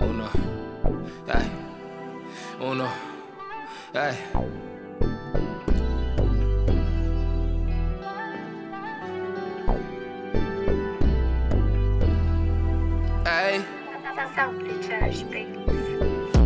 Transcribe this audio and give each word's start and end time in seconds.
Uno, 0.00 0.28
ay, 1.28 1.50
uno, 2.58 2.88
ay. 3.92 4.16
Ay. 13.26 13.64
Sound 14.34 14.82
Cherish 14.82 15.22
Beats. 15.24 15.79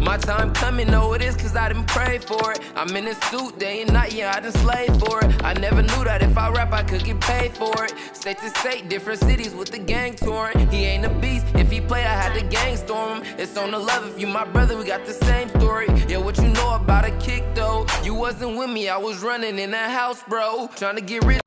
My 0.05 0.19
time 0.19 0.53
coming, 0.53 0.89
know 0.89 1.15
it 1.15 1.23
is 1.23 1.35
cause 1.35 1.57
I 1.57 1.69
didn't 1.69 1.87
pray 1.87 2.19
for 2.19 2.53
it. 2.53 2.61
I'm 2.77 2.95
in 2.95 3.07
a 3.07 3.15
suit 3.31 3.59
day 3.59 3.81
and 3.81 3.91
night, 3.91 4.13
yeah, 4.13 4.35
I 4.37 4.41
done 4.41 4.53
slave 4.53 4.95
for 4.99 5.25
it. 5.25 5.43
I 5.43 5.55
never 5.55 5.81
knew 5.81 6.05
that 6.05 6.23
if 6.23 6.37
I 6.37 6.51
rap, 6.51 6.75
I 6.75 6.83
could 6.83 7.03
get 7.05 7.23
paid 7.23 7.57
for 7.57 7.73
it. 7.85 7.95
State 8.13 8.37
to 8.41 8.51
state, 8.51 8.91
different 8.91 9.21
cities 9.21 9.55
with 9.55 9.71
the 9.71 9.79
gang 9.79 10.15
touring. 10.15 10.69
He 10.69 10.85
ain't 10.85 11.07
a 11.07 11.09
beast, 11.09 11.47
if 11.55 11.71
he 11.71 11.81
play, 11.81 12.05
I 12.05 12.15
had 12.23 12.35
the 12.35 12.47
gang 12.47 12.77
storm 12.77 13.23
him. 13.23 13.39
It's 13.39 13.57
on 13.57 13.71
the 13.71 13.79
love, 13.79 14.07
if 14.07 14.21
you 14.21 14.27
my 14.27 14.45
brother, 14.45 14.77
we 14.77 14.85
got 14.85 15.07
the 15.07 15.15
same 15.15 15.49
story. 15.49 15.87
Yeah, 16.07 16.19
what 16.19 16.37
you 16.37 16.49
know 16.49 16.75
about 16.75 17.07
a 17.07 17.11
kick 17.17 17.43
though? 17.55 17.87
You 18.03 18.15
wasn't 18.15 18.59
with 18.59 18.69
me, 18.69 18.91
I 18.91 18.99
was 18.99 19.23
running 19.23 19.59
in 19.59 19.71
that 19.71 19.91
house, 19.91 20.23
bro. 20.25 20.69
Trying 20.77 20.97
to 20.97 21.03
get 21.03 21.25
rid 21.25 21.37
of 21.37 21.43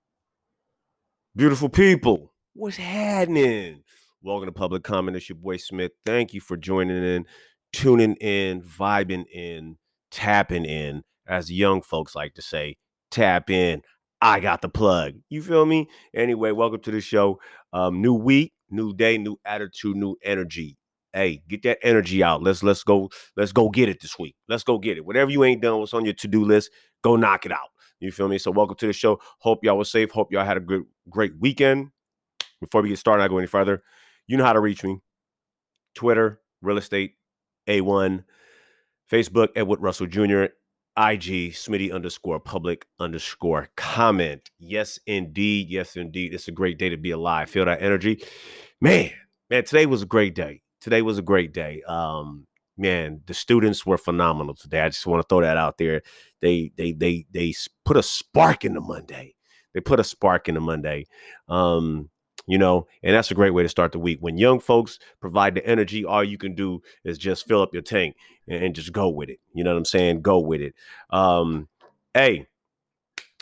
Beautiful 1.36 1.70
people, 1.70 2.34
what's 2.54 2.78
happening? 2.78 3.84
Welcome 4.24 4.48
to 4.48 4.52
Public 4.52 4.84
Comment. 4.84 5.16
It's 5.16 5.30
your 5.30 5.36
boy 5.36 5.58
Smith. 5.58 5.92
Thank 6.04 6.34
you 6.34 6.42
for 6.42 6.58
joining 6.58 7.04
in, 7.04 7.28
tuning 7.78 8.16
in, 8.16 8.60
vibing 8.60 9.26
in, 9.32 9.78
tapping 10.10 10.66
in, 10.66 11.04
as 11.28 11.52
young 11.52 11.84
folks 11.84 12.16
like 12.16 12.34
to 12.34 12.42
say, 12.42 12.76
tap 13.12 13.52
in. 13.52 13.84
I 14.20 14.40
got 14.40 14.64
the 14.64 14.70
plug. 14.70 15.14
You 15.30 15.44
feel 15.44 15.64
me? 15.68 15.88
Anyway, 16.12 16.52
welcome 16.54 16.82
to 16.82 16.90
the 16.90 17.02
show. 17.02 17.40
Um, 17.72 18.02
new 18.02 18.16
week, 18.16 18.54
new 18.72 18.96
day, 18.96 19.20
new 19.20 19.38
attitude, 19.46 19.96
new 19.96 20.16
energy. 20.24 20.76
Hey, 21.14 21.44
get 21.48 21.62
that 21.64 21.78
energy 21.84 22.24
out. 22.24 22.42
Let's 22.42 22.64
let's 22.64 22.84
go. 22.84 23.12
Let's 23.36 23.52
go 23.52 23.70
get 23.70 23.90
it 23.90 24.02
this 24.02 24.18
week. 24.18 24.36
Let's 24.50 24.64
go 24.64 24.80
get 24.80 24.98
it. 24.98 25.06
Whatever 25.06 25.30
you 25.30 25.44
ain't 25.44 25.62
done, 25.62 25.80
what's 25.80 25.94
on 25.94 26.04
your 26.04 26.16
to 26.16 26.28
do 26.28 26.44
list, 26.44 26.72
go 27.04 27.16
knock 27.16 27.46
it 27.46 27.52
out. 27.52 27.70
You 28.00 28.12
feel 28.12 28.28
me? 28.28 28.40
So 28.40 28.50
welcome 28.50 28.78
to 28.78 28.88
the 28.88 28.94
show. 28.94 29.20
Hope 29.38 29.64
y'all 29.64 29.78
was 29.78 29.92
safe. 29.92 30.10
Hope 30.10 30.32
y'all 30.32 30.46
had 30.46 30.58
a 30.58 30.62
good, 30.62 30.84
great 31.12 31.34
weekend. 31.40 31.90
Before 32.60 32.82
we 32.82 32.90
get 32.90 32.98
started, 32.98 33.24
I 33.24 33.28
go 33.28 33.38
any 33.38 33.46
further. 33.46 33.84
You 34.26 34.38
know 34.38 34.46
how 34.46 34.54
to 34.54 34.60
reach 34.60 34.84
me. 34.84 34.98
Twitter, 35.94 36.42
real 36.64 36.80
estate, 36.80 37.14
A1, 37.68 38.24
Facebook, 39.12 39.50
Edward 39.56 39.82
Russell 39.82 40.08
Jr., 40.08 40.46
IG, 40.98 41.54
Smitty 41.54 41.94
underscore 41.94 42.40
public 42.40 42.88
underscore 43.00 43.70
comment. 43.76 44.50
Yes, 44.58 45.00
indeed. 45.06 45.70
Yes, 45.70 45.96
indeed. 45.96 46.34
It's 46.34 46.48
a 46.48 46.52
great 46.52 46.80
day 46.80 46.90
to 46.90 46.98
be 46.98 47.12
alive. 47.12 47.52
Feel 47.52 47.66
that 47.66 47.84
energy. 47.84 48.24
Man, 48.82 49.12
man, 49.50 49.64
today 49.64 49.86
was 49.86 50.02
a 50.02 50.08
great 50.08 50.34
day. 50.34 50.62
Today 50.82 51.04
was 51.04 51.20
a 51.20 51.22
great 51.22 51.54
day. 51.54 51.84
Um, 51.88 52.48
man, 52.78 53.22
the 53.28 53.36
students 53.36 53.86
were 53.86 53.98
phenomenal 54.00 54.56
today. 54.56 54.82
I 54.82 54.90
just 54.90 55.06
want 55.06 55.22
to 55.22 55.28
throw 55.28 55.42
that 55.42 55.58
out 55.58 55.78
there. 55.78 56.02
They 56.42 56.72
they 56.78 56.94
they 56.94 57.28
they 57.32 57.54
put 57.86 57.98
a 57.98 58.04
spark 58.04 58.66
in 58.66 58.74
the 58.74 58.82
Monday. 58.82 59.36
They 59.76 59.82
put 59.82 60.00
a 60.00 60.04
spark 60.04 60.50
in 60.50 60.56
the 60.56 60.62
Monday. 60.62 61.06
Um, 61.48 62.10
you 62.48 62.58
know, 62.58 62.88
and 63.04 63.14
that's 63.14 63.30
a 63.30 63.36
great 63.36 63.54
way 63.54 63.62
to 63.62 63.70
start 63.70 63.92
the 63.92 64.00
week. 64.00 64.20
When 64.22 64.38
young 64.38 64.60
folks 64.60 65.00
provide 65.20 65.54
the 65.54 65.66
energy, 65.66 66.06
all 66.06 66.24
you 66.24 66.38
can 66.38 66.56
do 66.56 66.82
is 67.04 67.18
just 67.18 67.48
fill 67.48 67.62
up 67.62 67.74
your 67.74 67.84
tank 67.84 68.16
and, 68.48 68.64
and 68.64 68.76
just 68.76 68.94
go 68.94 69.10
with 69.10 69.30
it. 69.30 69.40
You 69.54 69.64
know 69.64 69.72
what 69.72 69.78
I'm 69.78 69.86
saying? 69.86 70.22
Go 70.22 70.40
with 70.40 70.62
it. 70.62 70.74
Um, 71.10 71.68
hey, 72.14 72.48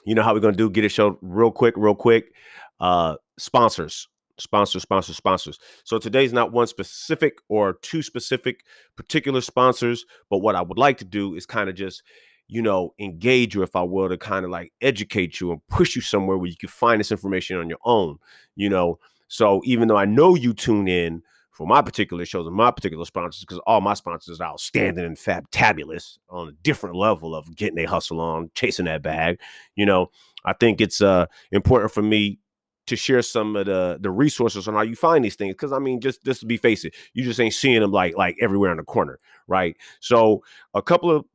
you 0.06 0.16
know 0.16 0.24
how 0.24 0.34
we're 0.34 0.40
gonna 0.40 0.58
do? 0.58 0.70
Get 0.70 0.86
it 0.86 0.90
show 0.90 1.18
real 1.22 1.52
quick, 1.52 1.76
real 1.78 1.96
quick. 1.96 2.34
Uh, 2.80 3.16
sponsors, 3.38 4.08
sponsors, 4.40 4.82
sponsors, 4.82 5.18
sponsors. 5.18 5.60
So 5.84 5.98
today's 5.98 6.34
not 6.34 6.52
one 6.52 6.68
specific 6.68 7.38
or 7.48 7.74
two 7.74 8.02
specific 8.02 8.62
particular 8.96 9.42
sponsors, 9.42 10.06
but 10.30 10.40
what 10.40 10.56
I 10.56 10.62
would 10.62 10.78
like 10.78 10.98
to 11.00 11.06
do 11.06 11.36
is 11.36 11.46
kind 11.46 11.70
of 11.70 11.76
just 11.76 12.04
you 12.48 12.62
know, 12.62 12.94
engage 13.00 13.56
you, 13.56 13.64
if 13.64 13.76
I 13.76 13.82
will, 13.82 14.10
to 14.10 14.18
kind 14.18 14.46
of 14.46 14.52
like 14.52 14.72
educate 14.82 15.40
you 15.40 15.52
and 15.52 15.66
push 15.68 15.96
you 15.96 16.02
somewhere 16.02 16.38
where 16.38 16.50
you 16.50 16.58
can 16.58 16.70
find 16.70 17.00
this 17.00 17.12
information 17.12 17.58
on 17.58 17.70
your 17.70 17.80
own, 17.86 18.18
you 18.56 18.70
know. 18.70 19.00
So 19.28 19.62
even 19.66 19.88
though 19.88 19.98
I 19.98 20.06
know 20.06 20.36
you 20.36 20.54
tune 20.54 20.88
in 20.88 21.24
for 21.52 21.66
my 21.66 21.82
particular 21.82 22.26
shows 22.26 22.46
and 22.46 22.56
my 22.56 22.70
particular 22.70 23.06
sponsors, 23.06 23.42
because 23.42 23.60
all 23.66 23.82
my 23.82 23.94
sponsors 23.94 24.40
are 24.42 24.50
outstanding 24.50 25.06
and 25.06 25.18
fabulous 25.18 26.20
on 26.30 26.50
a 26.50 26.52
different 26.64 26.96
level 26.96 27.34
of 27.34 27.56
getting 27.56 27.80
a 27.80 27.86
hustle 27.86 28.20
on, 28.20 28.52
chasing 28.54 28.86
that 28.86 29.02
bag, 29.02 29.40
you 29.76 29.86
know, 29.86 30.12
I 30.44 30.54
think 30.54 30.82
it's 30.82 31.02
uh 31.02 31.26
important 31.52 31.92
for 31.92 32.04
me 32.04 32.40
to 32.88 32.96
share 32.96 33.22
some 33.22 33.56
of 33.56 33.66
the 33.66 33.98
the 34.00 34.12
resources 34.12 34.68
on 34.68 34.74
how 34.74 34.82
you 34.82 34.96
find 34.96 35.26
these 35.26 35.36
things. 35.36 35.54
Because 35.54 35.72
I 35.72 35.80
mean, 35.80 36.02
just 36.02 36.24
just 36.24 36.42
to 36.42 36.46
be 36.46 36.58
face 36.58 36.86
it, 36.86 36.94
you 37.14 37.24
just 37.24 37.40
ain't 37.40 37.54
seeing 37.54 37.82
them 37.82 37.92
like 37.92 38.16
like 38.16 38.38
everywhere 38.40 38.72
in 38.72 38.78
the 38.78 38.84
corner, 38.84 39.20
right? 39.48 39.76
So 40.00 40.44
a 40.74 40.82
couple 40.82 41.10
of 41.10 41.26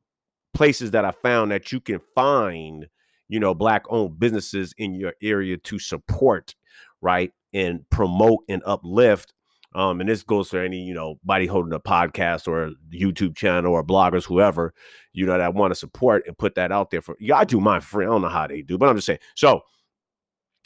places 0.55 0.91
that 0.93 1.05
I 1.05 1.11
found 1.11 1.51
that 1.51 1.73
you 1.73 1.81
can 1.81 2.01
find, 2.15 2.89
you 3.29 3.41
know, 3.41 3.55
black 3.55 3.85
owned 3.89 4.19
businesses 4.19 4.75
in 4.79 4.95
your 4.95 5.15
area 5.23 5.57
to 5.57 5.79
support, 5.79 6.55
right? 7.01 7.33
And 7.53 7.89
promote 7.91 8.41
and 8.49 8.63
uplift. 8.67 9.33
Um, 9.75 10.01
and 10.01 10.09
this 10.09 10.25
goes 10.25 10.51
for 10.51 10.61
any, 10.61 10.79
you 10.79 10.95
know, 10.95 11.21
body 11.23 11.47
holding 11.47 11.73
a 11.73 11.79
podcast 11.79 12.49
or 12.49 12.73
YouTube 12.93 13.37
channel 13.37 13.73
or 13.73 13.85
bloggers, 13.85 14.25
whoever, 14.25 14.75
you 15.13 15.27
know, 15.27 15.39
that 15.39 15.55
want 15.55 15.71
to 15.71 15.77
support 15.77 16.25
and 16.27 16.37
put 16.37 16.57
that 16.57 16.73
out 16.73 16.91
there 16.91 17.01
for 17.01 17.17
yeah, 17.21 17.37
I 17.37 17.45
do 17.45 17.61
my 17.61 17.79
free. 17.79 18.05
I 18.05 18.09
don't 18.09 18.23
know 18.23 18.29
how 18.29 18.49
they 18.49 18.63
do, 18.63 18.77
but 18.77 18.89
I'm 18.89 18.97
just 18.97 19.07
saying. 19.07 19.21
So 19.37 19.61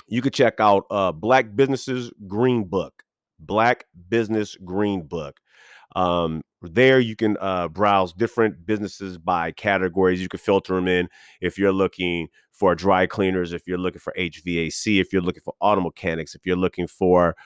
you 0.08 0.22
could 0.22 0.32
check 0.32 0.54
out 0.58 0.86
uh 0.90 1.12
Black 1.12 1.54
Businesses 1.54 2.10
Green 2.26 2.64
Book. 2.64 3.02
Black 3.38 3.84
Business 4.08 4.56
Green 4.56 5.02
Book. 5.02 5.38
Um, 5.94 6.42
there 6.62 6.98
you 6.98 7.14
can 7.14 7.36
uh, 7.40 7.68
browse 7.68 8.12
different 8.12 8.66
businesses 8.66 9.18
by 9.18 9.52
categories. 9.52 10.20
You 10.20 10.28
can 10.28 10.40
filter 10.40 10.74
them 10.74 10.88
in 10.88 11.08
if 11.40 11.58
you're 11.58 11.72
looking 11.72 12.28
for 12.52 12.74
dry 12.74 13.06
cleaners, 13.06 13.52
if 13.52 13.66
you're 13.66 13.78
looking 13.78 14.00
for 14.00 14.14
HVAC, 14.18 15.00
if 15.00 15.12
you're 15.12 15.22
looking 15.22 15.42
for 15.42 15.54
auto 15.60 15.82
mechanics, 15.82 16.34
if 16.34 16.46
you're 16.46 16.56
looking 16.56 16.86
for 16.86 17.36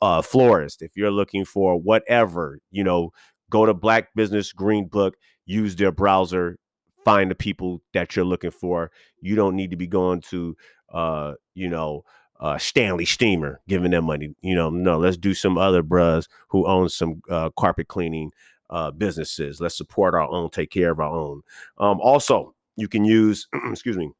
uh, 0.00 0.22
florist, 0.22 0.82
if 0.82 0.92
you're 0.96 1.10
looking 1.10 1.44
for 1.44 1.76
whatever, 1.76 2.58
you 2.70 2.84
know, 2.84 3.10
go 3.50 3.66
to 3.66 3.74
Black 3.74 4.08
Business 4.14 4.52
Green 4.52 4.86
Book, 4.86 5.16
use 5.46 5.76
their 5.76 5.92
browser, 5.92 6.58
find 7.04 7.30
the 7.30 7.34
people 7.34 7.82
that 7.94 8.14
you're 8.14 8.24
looking 8.24 8.50
for. 8.50 8.90
You 9.20 9.34
don't 9.34 9.56
need 9.56 9.70
to 9.70 9.76
be 9.76 9.86
going 9.86 10.20
to, 10.30 10.56
uh, 10.92 11.32
you 11.54 11.68
know, 11.68 12.04
uh, 12.42 12.58
Stanley 12.58 13.04
Steamer 13.04 13.60
giving 13.68 13.92
them 13.92 14.04
money. 14.04 14.34
You 14.42 14.56
know, 14.56 14.68
no, 14.68 14.98
let's 14.98 15.16
do 15.16 15.32
some 15.32 15.56
other 15.56 15.82
bros 15.82 16.28
who 16.48 16.66
own 16.66 16.88
some 16.88 17.22
uh, 17.30 17.50
carpet 17.50 17.86
cleaning 17.86 18.32
uh, 18.68 18.90
businesses. 18.90 19.60
Let's 19.60 19.76
support 19.76 20.14
our 20.14 20.28
own, 20.28 20.50
take 20.50 20.70
care 20.70 20.90
of 20.90 20.98
our 20.98 21.08
own. 21.08 21.42
Um, 21.78 22.00
also, 22.00 22.54
you 22.76 22.88
can 22.88 23.04
use, 23.04 23.46
excuse 23.70 23.96
me, 23.96 24.10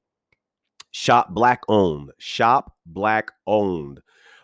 Shop 0.93 1.31
Black 1.31 1.62
Owned. 1.69 2.12
Shop 2.19 2.72
Black 2.87 3.32
Owned. 3.49 4.00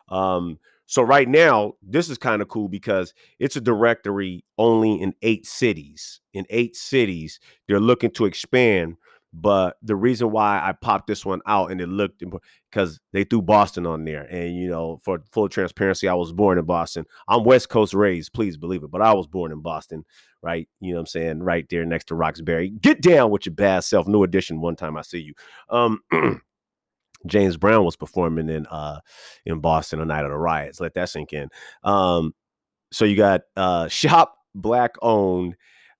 Um, 0.08 0.58
so 0.86 1.02
right 1.02 1.28
now, 1.28 1.74
this 1.80 2.08
is 2.08 2.18
kind 2.18 2.42
of 2.42 2.48
cool 2.48 2.68
because 2.68 3.14
it's 3.38 3.54
a 3.54 3.60
directory 3.60 4.44
only 4.56 4.94
in 5.00 5.14
eight 5.22 5.46
cities. 5.46 6.20
In 6.32 6.46
eight 6.50 6.74
cities, 6.74 7.38
they're 7.68 7.78
looking 7.78 8.10
to 8.12 8.24
expand. 8.24 8.96
But 9.32 9.76
the 9.82 9.94
reason 9.94 10.30
why 10.30 10.58
I 10.58 10.72
popped 10.72 11.06
this 11.06 11.24
one 11.24 11.42
out 11.46 11.70
and 11.70 11.80
it 11.80 11.88
looked 11.88 12.22
because 12.70 12.98
they 13.12 13.24
threw 13.24 13.42
Boston 13.42 13.86
on 13.86 14.04
there. 14.04 14.22
And 14.22 14.56
you 14.56 14.68
know, 14.68 14.98
for 15.02 15.22
full 15.32 15.48
transparency, 15.48 16.08
I 16.08 16.14
was 16.14 16.32
born 16.32 16.58
in 16.58 16.64
Boston. 16.64 17.04
I'm 17.28 17.44
West 17.44 17.68
Coast 17.68 17.92
raised, 17.92 18.32
please 18.32 18.56
believe 18.56 18.82
it. 18.82 18.90
But 18.90 19.02
I 19.02 19.12
was 19.12 19.26
born 19.26 19.52
in 19.52 19.60
Boston, 19.60 20.04
right? 20.42 20.66
You 20.80 20.92
know 20.92 20.96
what 20.96 21.00
I'm 21.00 21.06
saying? 21.06 21.42
Right 21.42 21.68
there 21.68 21.84
next 21.84 22.06
to 22.06 22.14
Roxbury. 22.14 22.70
Get 22.70 23.02
down 23.02 23.30
with 23.30 23.44
your 23.44 23.54
bad 23.54 23.80
self. 23.80 24.06
New 24.06 24.22
edition, 24.22 24.60
one 24.60 24.76
time 24.76 24.96
I 24.96 25.02
see 25.02 25.20
you. 25.20 25.34
Um 25.68 26.00
James 27.26 27.56
Brown 27.56 27.84
was 27.84 27.96
performing 27.96 28.48
in 28.48 28.66
uh 28.66 29.00
in 29.44 29.60
Boston 29.60 30.00
on 30.00 30.08
night 30.08 30.24
of 30.24 30.30
the 30.30 30.38
riots. 30.38 30.80
Let 30.80 30.94
that 30.94 31.08
sink 31.10 31.32
in. 31.32 31.48
Um, 31.82 32.34
so 32.92 33.04
you 33.04 33.16
got 33.16 33.42
uh 33.56 33.88
shop 33.88 34.36
black 34.54 34.94
owned, 35.02 35.56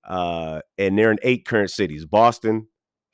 uh, 0.07 0.61
and 0.77 0.97
they're 0.97 1.11
in 1.11 1.19
eight 1.23 1.45
current 1.45 1.71
cities: 1.71 2.05
Boston, 2.05 2.67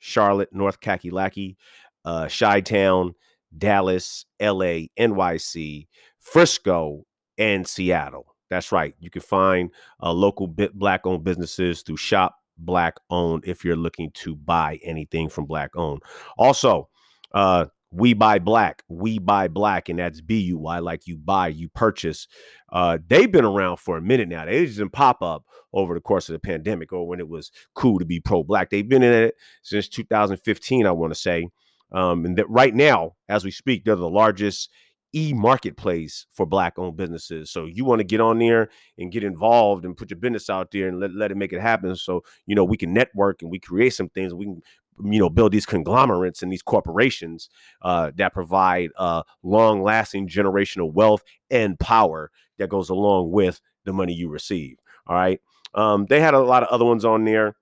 Charlotte, 0.06 0.50
North 0.52 0.80
Kakalaki, 0.80 1.56
uh, 2.04 2.28
Chi 2.28 2.60
Town, 2.60 3.14
Dallas, 3.56 4.24
LA, 4.40 4.86
NYC, 4.98 5.88
Frisco, 6.20 7.04
and 7.36 7.66
Seattle. 7.66 8.34
That's 8.48 8.70
right. 8.70 8.94
You 9.00 9.10
can 9.10 9.22
find 9.22 9.70
uh, 10.00 10.12
local 10.12 10.46
black 10.46 11.04
owned 11.04 11.24
businesses 11.24 11.82
through 11.82 11.96
Shop 11.96 12.36
Black 12.56 12.94
Owned 13.10 13.44
if 13.46 13.64
you're 13.64 13.76
looking 13.76 14.12
to 14.12 14.36
buy 14.36 14.78
anything 14.84 15.28
from 15.28 15.46
Black 15.46 15.70
Owned. 15.74 16.02
Also, 16.38 16.88
uh, 17.32 17.66
we 17.90 18.14
buy 18.14 18.38
black, 18.38 18.82
we 18.88 19.18
buy 19.18 19.48
black, 19.48 19.88
and 19.88 19.98
that's 19.98 20.20
B 20.20 20.38
U 20.40 20.58
Y, 20.58 20.78
like 20.80 21.06
you 21.06 21.16
buy, 21.16 21.48
you 21.48 21.68
purchase. 21.68 22.26
Uh, 22.72 22.98
they've 23.06 23.30
been 23.30 23.44
around 23.44 23.78
for 23.78 23.96
a 23.96 24.02
minute 24.02 24.28
now. 24.28 24.44
They 24.44 24.66
didn't 24.66 24.90
pop 24.90 25.22
up 25.22 25.44
over 25.72 25.94
the 25.94 26.00
course 26.00 26.28
of 26.28 26.32
the 26.32 26.38
pandemic 26.38 26.92
or 26.92 27.06
when 27.06 27.20
it 27.20 27.28
was 27.28 27.50
cool 27.74 27.98
to 27.98 28.04
be 28.04 28.20
pro 28.20 28.42
black. 28.42 28.70
They've 28.70 28.88
been 28.88 29.02
in 29.02 29.12
it 29.12 29.34
since 29.62 29.88
2015, 29.88 30.86
I 30.86 30.90
want 30.90 31.12
to 31.12 31.18
say. 31.18 31.48
Um, 31.92 32.24
and 32.24 32.36
that 32.38 32.50
right 32.50 32.74
now, 32.74 33.12
as 33.28 33.44
we 33.44 33.50
speak, 33.50 33.84
they're 33.84 33.94
the 33.94 34.10
largest 34.10 34.70
e-marketplace 35.14 36.26
for 36.32 36.44
black 36.44 36.78
owned 36.78 36.96
businesses. 36.96 37.50
So 37.50 37.66
you 37.66 37.84
want 37.84 38.00
to 38.00 38.04
get 38.04 38.20
on 38.20 38.38
there 38.38 38.68
and 38.98 39.12
get 39.12 39.24
involved 39.24 39.84
and 39.84 39.96
put 39.96 40.10
your 40.10 40.18
business 40.18 40.50
out 40.50 40.70
there 40.72 40.88
and 40.88 41.00
let, 41.00 41.14
let 41.14 41.30
it 41.30 41.36
make 41.36 41.52
it 41.52 41.60
happen. 41.60 41.94
So, 41.96 42.22
you 42.46 42.54
know, 42.54 42.64
we 42.64 42.76
can 42.76 42.92
network 42.92 43.40
and 43.40 43.50
we 43.50 43.58
create 43.58 43.94
some 43.94 44.08
things. 44.08 44.34
We 44.34 44.46
can, 44.46 44.60
you 45.02 45.18
know, 45.18 45.30
build 45.30 45.52
these 45.52 45.66
conglomerates 45.66 46.42
and 46.42 46.52
these 46.52 46.62
corporations 46.62 47.48
uh, 47.82 48.10
that 48.16 48.32
provide 48.32 48.90
uh, 48.96 49.22
long 49.42 49.82
lasting 49.82 50.28
generational 50.28 50.92
wealth 50.92 51.22
and 51.50 51.78
power 51.78 52.30
that 52.58 52.70
goes 52.70 52.88
along 52.88 53.30
with 53.30 53.60
the 53.84 53.92
money 53.92 54.12
you 54.12 54.28
receive. 54.28 54.78
All 55.06 55.16
right. 55.16 55.40
Um, 55.74 56.06
they 56.06 56.20
had 56.20 56.34
a 56.34 56.40
lot 56.40 56.62
of 56.62 56.68
other 56.70 56.84
ones 56.84 57.04
on 57.04 57.24
there 57.24 57.56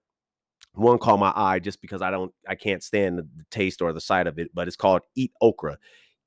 one 0.75 0.99
caught 0.99 1.19
my 1.19 1.33
eye 1.35 1.59
just 1.59 1.81
because 1.81 2.03
I 2.03 2.11
don't 2.11 2.33
I 2.49 2.55
can't 2.55 2.83
stand 2.83 3.19
the, 3.19 3.27
taste 3.51 3.81
or 3.81 3.93
the 3.93 4.01
sight 4.01 4.27
of 4.27 4.39
it, 4.39 4.51
but 4.53 4.67
it's 4.67 4.77
called 4.77 5.03
Eat 5.15 5.33
Okra. 5.41 5.79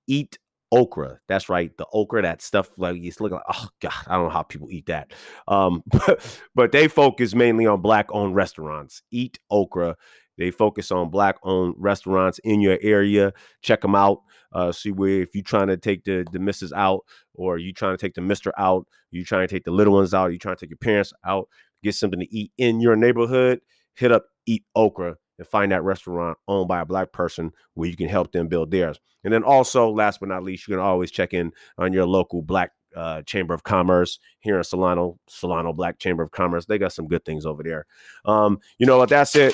Eat 0.08 0.38
okra. 0.72 1.20
That's 1.28 1.50
right, 1.50 1.76
the 1.78 1.86
okra, 1.94 2.22
that 2.24 2.42
stuff 2.42 2.70
like 2.78 2.98
it's 2.98 3.20
looking 3.20 3.36
like 3.36 3.46
oh 3.50 3.68
god, 3.82 3.94
I 4.08 4.16
don't 4.16 4.26
know 4.26 4.30
how 4.30 4.44
people 4.44 4.72
eat 4.72 4.88
that. 4.88 5.12
Um, 5.48 5.84
but, 5.88 6.42
but 6.56 6.72
they 6.72 6.88
focus 6.88 7.36
mainly 7.36 7.66
on 7.66 7.82
black 7.82 8.08
owned 8.12 8.36
restaurants. 8.36 9.02
Eat 9.12 9.40
okra. 9.50 9.98
They 10.38 10.52
focus 10.52 10.92
on 10.92 11.10
black 11.10 11.38
owned 11.44 11.76
restaurants 11.78 12.40
in 12.44 12.62
your 12.62 12.78
area. 12.82 13.34
Check 13.62 13.82
them 13.82 13.96
out. 13.96 14.22
Uh, 14.52 14.72
see 14.72 14.92
where 14.92 15.22
if 15.22 15.34
you're 15.34 15.44
trying 15.44 15.68
to 15.68 15.78
take 15.78 16.04
the 16.04 16.26
the 16.32 16.40
missus 16.40 16.72
out, 16.74 17.02
or 17.34 17.58
you 17.58 17.74
trying 17.74 17.96
to 17.96 18.02
take 18.02 18.14
the 18.14 18.22
mister 18.22 18.54
out, 18.58 18.88
you're 19.12 19.26
trying 19.26 19.48
to 19.48 19.54
take 19.54 19.66
the 19.66 19.72
little 19.72 19.94
ones 19.94 20.14
out, 20.14 20.28
you're 20.28 20.38
trying 20.38 20.56
to 20.56 20.60
take 20.60 20.70
your 20.70 20.78
parents 20.78 21.14
out, 21.26 21.50
get 21.84 21.96
something 21.96 22.20
to 22.20 22.36
eat 22.36 22.52
in 22.58 22.80
your 22.80 22.96
neighborhood. 22.96 23.62
Hit 23.96 24.12
up 24.12 24.26
Eat 24.46 24.64
Okra 24.76 25.16
and 25.38 25.48
find 25.48 25.72
that 25.72 25.84
restaurant 25.84 26.38
owned 26.48 26.68
by 26.68 26.82
a 26.82 26.86
black 26.86 27.12
person 27.12 27.52
where 27.74 27.90
you 27.90 27.96
can 27.96 28.08
help 28.08 28.32
them 28.32 28.48
build 28.48 28.72
theirs. 28.72 29.00
And 29.24 29.34
then 29.34 29.44
also, 29.44 29.90
last 29.90 30.20
but 30.20 30.30
not 30.30 30.44
least, 30.44 30.68
you 30.68 30.76
can 30.76 30.82
always 30.82 31.12
check 31.12 31.34
in 31.34 31.52
on 31.78 31.94
your 31.94 32.06
local 32.06 32.42
black 32.42 32.72
uh, 32.96 33.22
Chamber 33.24 33.54
of 33.54 33.64
Commerce 33.64 34.20
here 34.40 34.58
in 34.58 34.64
Solano, 34.64 35.20
Solano 35.28 35.74
Black 35.74 36.00
Chamber 36.00 36.24
of 36.24 36.32
Commerce. 36.32 36.66
They 36.66 36.78
got 36.78 36.94
some 36.94 37.08
good 37.08 37.26
things 37.26 37.46
over 37.46 37.62
there. 37.62 37.86
Um, 38.26 38.60
you 38.78 38.86
know 38.86 38.98
what? 38.98 39.10
That's 39.10 39.36
it 39.36 39.54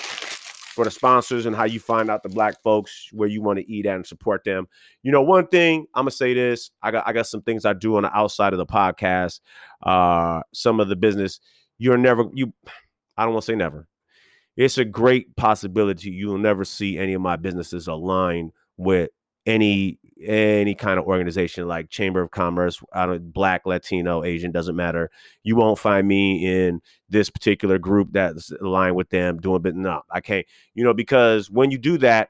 for 0.74 0.86
the 0.86 0.92
sponsors 0.92 1.46
and 1.46 1.56
how 1.56 1.66
you 1.66 1.80
find 1.80 2.10
out 2.10 2.24
the 2.24 2.30
black 2.30 2.62
folks 2.64 3.08
where 3.12 3.30
you 3.30 3.42
want 3.42 3.60
to 3.60 3.72
eat 3.72 3.86
at 3.86 3.96
and 3.96 4.06
support 4.06 4.44
them. 4.44 4.68
You 5.04 5.12
know, 5.12 5.22
one 5.22 5.48
thing 5.48 5.86
I'm 5.94 6.04
gonna 6.04 6.12
say 6.12 6.34
this: 6.34 6.72
I 6.82 6.92
got 6.92 7.08
I 7.08 7.14
got 7.14 7.28
some 7.28 7.42
things 7.42 7.66
I 7.66 7.74
do 7.74 7.96
on 7.96 8.04
the 8.04 8.16
outside 8.16 8.54
of 8.54 8.58
the 8.58 8.66
podcast. 8.66 9.40
Uh, 9.82 10.42
some 10.54 10.80
of 10.80 10.90
the 10.90 10.96
business 10.96 11.40
you're 11.78 11.98
never 11.98 12.26
you. 12.34 12.54
I 13.18 13.24
don't 13.24 13.34
want 13.34 13.46
to 13.46 13.52
say 13.52 13.56
never 13.56 13.88
it's 14.56 14.78
a 14.78 14.86
great 14.86 15.36
possibility 15.36 16.12
you'll 16.12 16.38
never 16.38 16.64
see 16.64 16.98
any 16.98 17.14
of 17.14 17.22
my 17.22 17.36
businesses 17.36 17.88
align 17.88 18.52
with 18.78 19.10
any 19.46 20.00
any 20.22 20.76
kind 20.76 21.00
of 21.00 21.06
organization 21.06 21.68
like 21.68 21.90
chamber 21.90 22.22
of 22.22 22.32
commerce 22.32 22.82
out 22.94 23.10
of 23.10 23.34
black 23.34 23.66
latino 23.66 24.24
asian 24.24 24.52
doesn't 24.52 24.76
matter. 24.76 25.10
You 25.44 25.56
won't 25.56 25.80
find 25.80 26.08
me 26.08 26.46
in 26.46 26.82
this 27.10 27.30
particular 27.30 27.78
group 27.78 28.10
that's 28.12 28.52
aligned 28.52 28.96
with 28.96 29.10
them 29.10 29.40
doing 29.40 29.62
but 29.62 29.76
no 29.76 30.02
i 30.10 30.22
can't 30.22 30.46
you 30.74 30.84
know 30.84 30.94
because 30.94 31.50
when 31.50 31.72
you 31.72 31.78
do 31.78 31.98
that 32.00 32.30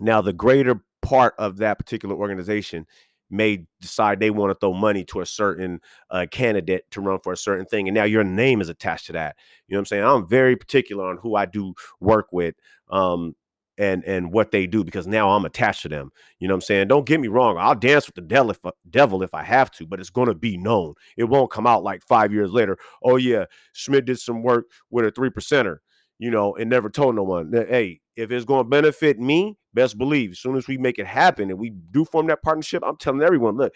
now 0.00 0.20
the 0.20 0.32
greater 0.32 0.82
part 1.02 1.34
of 1.38 1.58
that 1.58 1.78
particular 1.78 2.14
organization 2.14 2.86
may 3.30 3.66
decide 3.80 4.20
they 4.20 4.30
want 4.30 4.50
to 4.50 4.54
throw 4.54 4.72
money 4.72 5.04
to 5.04 5.20
a 5.20 5.26
certain 5.26 5.80
uh, 6.10 6.26
candidate 6.30 6.84
to 6.90 7.00
run 7.00 7.18
for 7.20 7.32
a 7.32 7.36
certain 7.36 7.66
thing 7.66 7.88
and 7.88 7.94
now 7.94 8.04
your 8.04 8.24
name 8.24 8.60
is 8.60 8.68
attached 8.68 9.06
to 9.06 9.12
that. 9.12 9.36
You 9.66 9.74
know 9.74 9.78
what 9.78 9.82
i'm 9.82 9.86
saying? 9.86 10.04
I'm 10.04 10.28
very 10.28 10.56
particular 10.56 11.06
on 11.06 11.18
who 11.18 11.34
i 11.36 11.46
do 11.46 11.74
work 12.00 12.28
with 12.32 12.54
um, 12.90 13.34
and 13.78 14.04
and 14.04 14.32
what 14.32 14.50
they 14.50 14.66
do 14.66 14.84
because 14.84 15.06
now 15.06 15.30
i'm 15.30 15.44
attached 15.44 15.82
to 15.82 15.88
them 15.88 16.10
you 16.38 16.46
know 16.46 16.54
what 16.54 16.58
i'm 16.58 16.60
saying 16.62 16.88
don't 16.88 17.06
get 17.06 17.20
me 17.20 17.28
wrong 17.28 17.56
i'll 17.58 17.74
dance 17.74 18.06
with 18.06 18.14
the 18.14 18.20
devil 18.20 18.50
if, 18.50 18.64
uh, 18.64 18.70
devil 18.90 19.22
if 19.22 19.34
i 19.34 19.42
have 19.42 19.70
to 19.70 19.86
but 19.86 19.98
it's 20.00 20.10
going 20.10 20.28
to 20.28 20.34
be 20.34 20.56
known 20.56 20.94
it 21.16 21.24
won't 21.24 21.50
come 21.50 21.66
out 21.66 21.82
like 21.82 22.02
five 22.02 22.32
years 22.32 22.52
later 22.52 22.78
oh 23.02 23.16
yeah 23.16 23.44
schmidt 23.72 24.04
did 24.04 24.18
some 24.18 24.42
work 24.42 24.66
with 24.90 25.04
a 25.04 25.10
three 25.10 25.30
percenter 25.30 25.78
you 26.18 26.30
know, 26.30 26.54
and 26.54 26.70
never 26.70 26.88
told 26.88 27.14
no 27.14 27.22
one. 27.22 27.52
Hey, 27.52 28.00
if 28.16 28.30
it's 28.30 28.44
going 28.44 28.64
to 28.64 28.68
benefit 28.68 29.18
me, 29.18 29.56
best 29.72 29.98
believe 29.98 30.32
as 30.32 30.38
soon 30.38 30.56
as 30.56 30.68
we 30.68 30.78
make 30.78 30.98
it 30.98 31.06
happen 31.06 31.50
and 31.50 31.58
we 31.58 31.70
do 31.70 32.04
form 32.04 32.28
that 32.28 32.42
partnership, 32.42 32.82
I'm 32.86 32.96
telling 32.96 33.22
everyone, 33.22 33.56
look, 33.56 33.74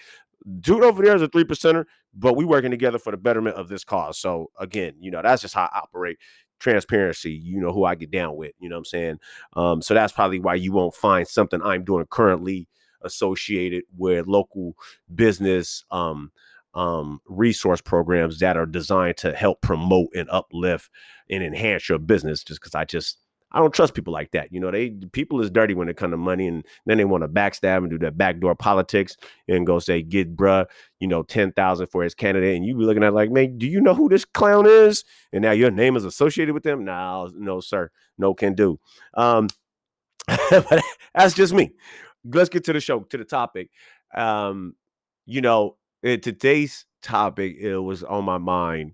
dude 0.61 0.85
over 0.85 1.03
there 1.03 1.17
is 1.17 1.23
a 1.23 1.29
three 1.29 1.45
percenter, 1.45 1.85
but 2.15 2.37
we 2.37 2.45
working 2.45 2.71
together 2.71 2.99
for 2.99 3.11
the 3.11 3.17
betterment 3.17 3.57
of 3.57 3.69
this 3.69 3.85
cause. 3.85 4.19
So 4.19 4.51
again, 4.59 4.95
you 5.01 5.11
know, 5.11 5.21
that's 5.23 5.43
just 5.43 5.55
how 5.55 5.65
I 5.65 5.79
operate. 5.79 6.19
Transparency, 6.59 7.33
you 7.33 7.61
know 7.61 7.73
who 7.73 7.85
I 7.85 7.95
get 7.95 8.11
down 8.11 8.37
with, 8.37 8.53
you 8.59 8.69
know 8.69 8.77
what 8.77 8.81
I'm 8.81 8.85
saying? 8.87 9.19
Um, 9.55 9.83
so 9.83 9.95
that's 9.95 10.13
probably 10.13 10.41
why 10.41 10.55
you 10.55 10.73
won't 10.73 10.95
find 10.95 11.27
something 11.27 11.61
I'm 11.63 11.85
doing 11.85 12.07
currently 12.11 12.69
associated 13.03 13.85
with 13.97 14.27
local 14.27 14.75
business 15.15 15.85
um 15.93 16.33
um, 16.75 17.21
resource 17.27 17.81
programs 17.81 18.39
that 18.39 18.57
are 18.57 18.67
designed 18.67 19.17
to 19.19 19.33
help 19.33 19.61
promote 19.63 20.11
and 20.15 20.29
uplift 20.31 20.91
and 21.31 21.43
enhance 21.43 21.89
your 21.89 21.99
business. 21.99 22.45
Just 22.45 22.61
because 22.61 22.75
I 22.75 22.85
just 22.85 23.19
I 23.53 23.61
don't 23.61 23.73
trust 23.73 23.95
people 23.95 24.13
like 24.13 24.33
that. 24.33 24.53
You 24.53 24.61
know, 24.61 24.71
they 24.71 24.91
people 25.13 25.41
is 25.41 25.51
dirty 25.51 25.75
when 25.75 25.89
it 25.89 25.97
comes 25.97 26.13
to 26.13 26.17
money, 26.19 26.47
and 26.47 26.65
then 26.87 26.99
they 26.99 27.05
want 27.05 27.23
to 27.23 27.29
backstab 27.29 27.79
and 27.79 27.91
do 27.91 27.99
that 28.01 28.19
backdoor 28.19 28.55
politics 28.55 29.17
and 29.49 29.67
go 29.67 29.79
say, 29.79 30.03
"Get 30.03 30.37
bruh, 30.37 30.67
you 31.01 31.09
know, 31.09 31.23
ten 31.23 31.53
thousand 31.53 31.87
for 31.87 32.03
his 32.03 32.15
candidate," 32.15 32.57
and 32.57 32.67
you 32.67 32.77
be 32.77 32.85
looking 32.85 33.05
at 33.05 33.15
like, 33.15 33.31
"Man, 33.31 33.57
do 33.59 33.67
you 33.67 33.81
know 33.81 33.95
who 33.95 34.09
this 34.09 34.25
clown 34.25 34.67
is?" 34.67 35.05
And 35.33 35.43
now 35.43 35.53
your 35.53 35.71
name 35.71 35.97
is 35.97 36.05
associated 36.05 36.53
with 36.53 36.63
them. 36.63 36.85
No, 36.85 37.31
no, 37.35 37.61
sir, 37.61 37.91
no 38.19 38.35
can 38.35 38.55
do. 38.55 38.79
Um, 39.15 39.49
but 40.51 40.83
that's 41.15 41.35
just 41.35 41.55
me. 41.55 41.73
Let's 42.25 42.51
get 42.51 42.65
to 42.65 42.73
the 42.73 42.81
show, 42.81 43.01
to 43.01 43.17
the 43.17 43.25
topic. 43.25 43.71
Um, 44.15 44.75
you 45.27 45.41
know, 45.41 45.77
today's 46.03 46.85
topic 47.03 47.57
it 47.59 47.79
was 47.79 48.03
on 48.03 48.25
my 48.25 48.39
mind 48.39 48.93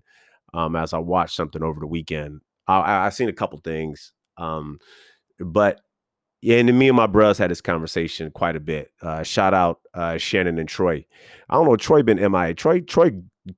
um, 0.53 0.75
as 0.75 0.93
I 0.93 0.99
watched 0.99 1.35
something 1.35 1.63
over 1.63 1.79
the 1.79 1.87
weekend. 1.87 2.41
I, 2.67 3.07
I 3.07 3.09
seen 3.09 3.29
a 3.29 3.33
couple 3.33 3.59
things, 3.59 4.13
um, 4.37 4.79
but 5.39 5.81
yeah, 6.41 6.57
and 6.57 6.77
me 6.77 6.87
and 6.87 6.95
my 6.95 7.07
bros 7.07 7.37
had 7.37 7.49
this 7.49 7.61
conversation 7.61 8.29
quite 8.29 8.55
a 8.55 8.59
bit. 8.59 8.91
Uh, 9.01 9.23
shout 9.23 9.53
out 9.53 9.79
uh, 9.93 10.17
Shannon 10.17 10.59
and 10.59 10.69
Troy. 10.69 11.03
I 11.49 11.55
don't 11.55 11.65
know. 11.65 11.75
Troy 11.75 12.03
been 12.03 12.19
MIA. 12.19 12.53
Troy, 12.53 12.81
Troy, 12.81 13.13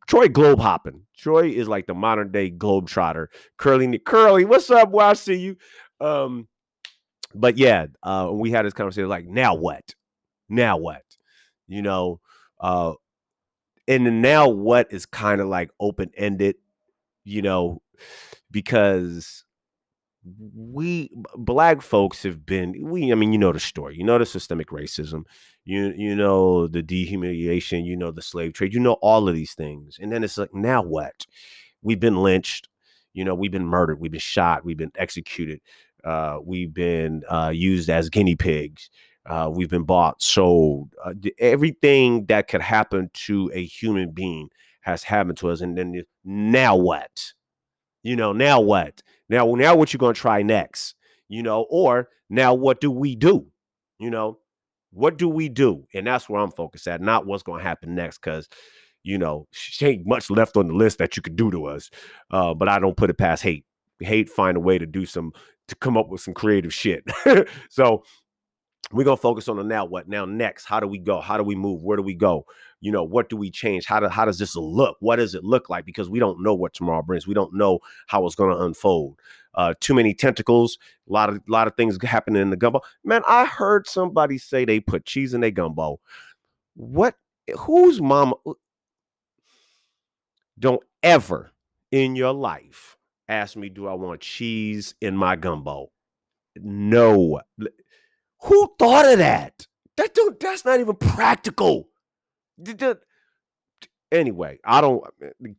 Troy 0.07 0.29
globe 0.29 0.59
hopping. 0.59 1.01
Troy 1.17 1.49
is 1.49 1.67
like 1.67 1.87
the 1.87 1.93
modern 1.93 2.31
day 2.31 2.49
globe 2.49 2.87
trotter. 2.87 3.29
Curly, 3.57 3.97
Curly, 3.99 4.45
what's 4.45 4.69
up? 4.69 4.91
Well, 4.91 5.09
I 5.09 5.13
see 5.13 5.35
you. 5.35 5.57
Um, 5.99 6.47
but 7.35 7.57
yeah, 7.57 7.87
uh, 8.03 8.29
we 8.31 8.51
had 8.51 8.65
this 8.65 8.73
conversation 8.73 9.09
like, 9.09 9.27
now 9.27 9.55
what? 9.55 9.95
Now 10.47 10.77
what? 10.77 11.03
You 11.67 11.81
know, 11.81 12.21
uh, 12.59 12.93
and 13.87 14.21
now 14.21 14.47
what 14.47 14.91
is 14.91 15.05
kind 15.05 15.41
of 15.41 15.47
like 15.47 15.71
open 15.79 16.11
ended, 16.15 16.55
you 17.23 17.41
know, 17.41 17.81
because 18.49 19.43
we 20.55 21.09
black 21.35 21.81
folks 21.81 22.23
have 22.23 22.45
been 22.45 22.75
we 22.81 23.11
I 23.11 23.15
mean 23.15 23.31
you 23.31 23.39
know 23.39 23.51
the 23.51 23.59
story 23.59 23.95
you 23.97 24.03
know 24.03 24.17
the 24.17 24.25
systemic 24.25 24.69
racism 24.69 25.23
you 25.65 25.93
you 25.95 26.15
know 26.15 26.67
the 26.67 26.83
dehumiliation 26.83 27.85
you 27.85 27.95
know 27.95 28.11
the 28.11 28.21
slave 28.21 28.53
trade 28.53 28.73
you 28.73 28.79
know 28.79 28.93
all 29.01 29.29
of 29.29 29.35
these 29.35 29.53
things 29.53 29.97
and 30.01 30.11
then 30.11 30.23
it's 30.23 30.37
like 30.37 30.53
now 30.53 30.81
what 30.81 31.25
we've 31.81 31.99
been 31.99 32.17
lynched 32.17 32.67
you 33.13 33.23
know 33.23 33.35
we've 33.35 33.51
been 33.51 33.65
murdered 33.65 33.99
we've 33.99 34.11
been 34.11 34.19
shot 34.19 34.65
we've 34.65 34.77
been 34.77 34.91
executed 34.95 35.61
uh, 36.03 36.37
we've 36.41 36.73
been 36.73 37.23
uh, 37.29 37.51
used 37.53 37.89
as 37.89 38.09
guinea 38.09 38.35
pigs 38.35 38.89
uh, 39.27 39.49
we've 39.53 39.69
been 39.69 39.83
bought, 39.83 40.21
sold. 40.21 40.93
Uh, 41.03 41.13
everything 41.37 42.25
that 42.27 42.47
could 42.47 42.61
happen 42.61 43.09
to 43.13 43.51
a 43.53 43.63
human 43.63 44.11
being 44.11 44.49
has 44.81 45.03
happened 45.03 45.37
to 45.37 45.49
us. 45.49 45.59
And 45.59 45.77
then 45.77 46.01
now 46.23 46.75
what? 46.77 47.33
You 48.03 48.15
know, 48.15 48.31
now 48.31 48.61
what? 48.61 49.01
Now, 49.29 49.53
now 49.55 49.75
what 49.75 49.93
you 49.93 49.99
gonna 49.99 50.13
try 50.13 50.41
next? 50.41 50.95
You 51.29 51.43
know, 51.43 51.65
or 51.69 52.09
now 52.29 52.53
what 52.53 52.79
do 52.79 52.89
we 52.91 53.15
do? 53.15 53.47
You 53.99 54.09
know, 54.09 54.39
what 54.91 55.17
do 55.17 55.27
we 55.27 55.49
do? 55.49 55.85
And 55.93 56.07
that's 56.07 56.29
where 56.29 56.41
I'm 56.41 56.51
focused 56.51 56.87
at, 56.87 57.01
not 57.01 57.25
what's 57.25 57.43
gonna 57.43 57.63
happen 57.63 57.95
next, 57.95 58.19
because 58.19 58.47
you 59.03 59.17
know, 59.17 59.47
she 59.51 59.85
ain't 59.85 60.05
much 60.05 60.29
left 60.29 60.57
on 60.57 60.67
the 60.67 60.73
list 60.73 60.97
that 60.97 61.15
you 61.15 61.21
could 61.21 61.37
do 61.37 61.49
to 61.51 61.65
us. 61.65 61.89
Uh, 62.29 62.53
but 62.53 62.67
I 62.67 62.77
don't 62.77 62.97
put 62.97 63.09
it 63.09 63.17
past 63.17 63.41
hate. 63.41 63.65
Hate 63.99 64.29
find 64.29 64.57
a 64.57 64.59
way 64.59 64.77
to 64.77 64.85
do 64.85 65.05
some 65.05 65.31
to 65.69 65.75
come 65.75 65.97
up 65.97 66.09
with 66.09 66.21
some 66.21 66.33
creative 66.33 66.73
shit. 66.73 67.03
so 67.69 68.03
we're 68.91 69.03
gonna 69.03 69.17
focus 69.17 69.49
on 69.49 69.57
the 69.57 69.63
now 69.63 69.85
what? 69.85 70.07
Now 70.07 70.25
next 70.25 70.65
how 70.65 70.79
do 70.79 70.87
we 70.87 70.97
go? 70.97 71.19
How 71.19 71.37
do 71.37 71.43
we 71.43 71.55
move? 71.55 71.83
Where 71.83 71.97
do 71.97 72.03
we 72.03 72.13
go? 72.13 72.45
You 72.79 72.91
know 72.91 73.03
what 73.03 73.29
do 73.29 73.35
we 73.35 73.51
change? 73.51 73.85
How 73.85 73.99
do 73.99 74.07
how 74.07 74.25
does 74.25 74.39
this 74.39 74.55
look? 74.55 74.97
What 75.01 75.17
does 75.17 75.35
it 75.35 75.43
look 75.43 75.69
like? 75.69 75.85
Because 75.85 76.09
we 76.09 76.19
don't 76.19 76.41
know 76.41 76.53
what 76.53 76.73
tomorrow 76.73 77.01
brings. 77.01 77.27
We 77.27 77.33
don't 77.33 77.53
know 77.53 77.79
how 78.07 78.25
it's 78.25 78.35
to 78.35 78.63
unfold. 78.63 79.19
Uh 79.55 79.73
too 79.79 79.93
many 79.93 80.13
tentacles 80.13 80.77
a 81.09 81.13
lot 81.13 81.29
of 81.29 81.35
a 81.35 81.41
lot 81.47 81.67
of 81.67 81.75
things 81.75 81.97
happening 82.01 82.41
in 82.41 82.49
the 82.49 82.55
gumbo. 82.55 82.81
Man 83.03 83.23
i 83.27 83.45
heard 83.45 83.87
somebody 83.87 84.37
say 84.37 84.63
they 84.63 84.79
put 84.79 85.05
cheese 85.05 85.33
in 85.33 85.41
their 85.41 85.51
gumbo. 85.51 85.99
What 86.75 87.15
whose 87.57 88.01
mama 88.01 88.35
don't 90.57 90.83
ever 91.03 91.51
in 91.91 92.15
your 92.15 92.33
life 92.33 92.97
ask 93.29 93.55
me 93.55 93.69
do 93.69 93.87
i 93.87 93.93
want 93.93 94.21
cheese 94.21 94.95
in 95.01 95.17
my 95.17 95.35
gumbo? 95.35 95.91
No 96.55 97.41
who 98.41 98.73
thought 98.77 99.05
of 99.05 99.19
that? 99.19 99.67
That 99.97 100.13
dude, 100.13 100.39
that's 100.39 100.65
not 100.65 100.79
even 100.79 100.95
practical. 100.95 101.89
Anyway, 104.11 104.59
I 104.63 104.81
don't 104.81 105.03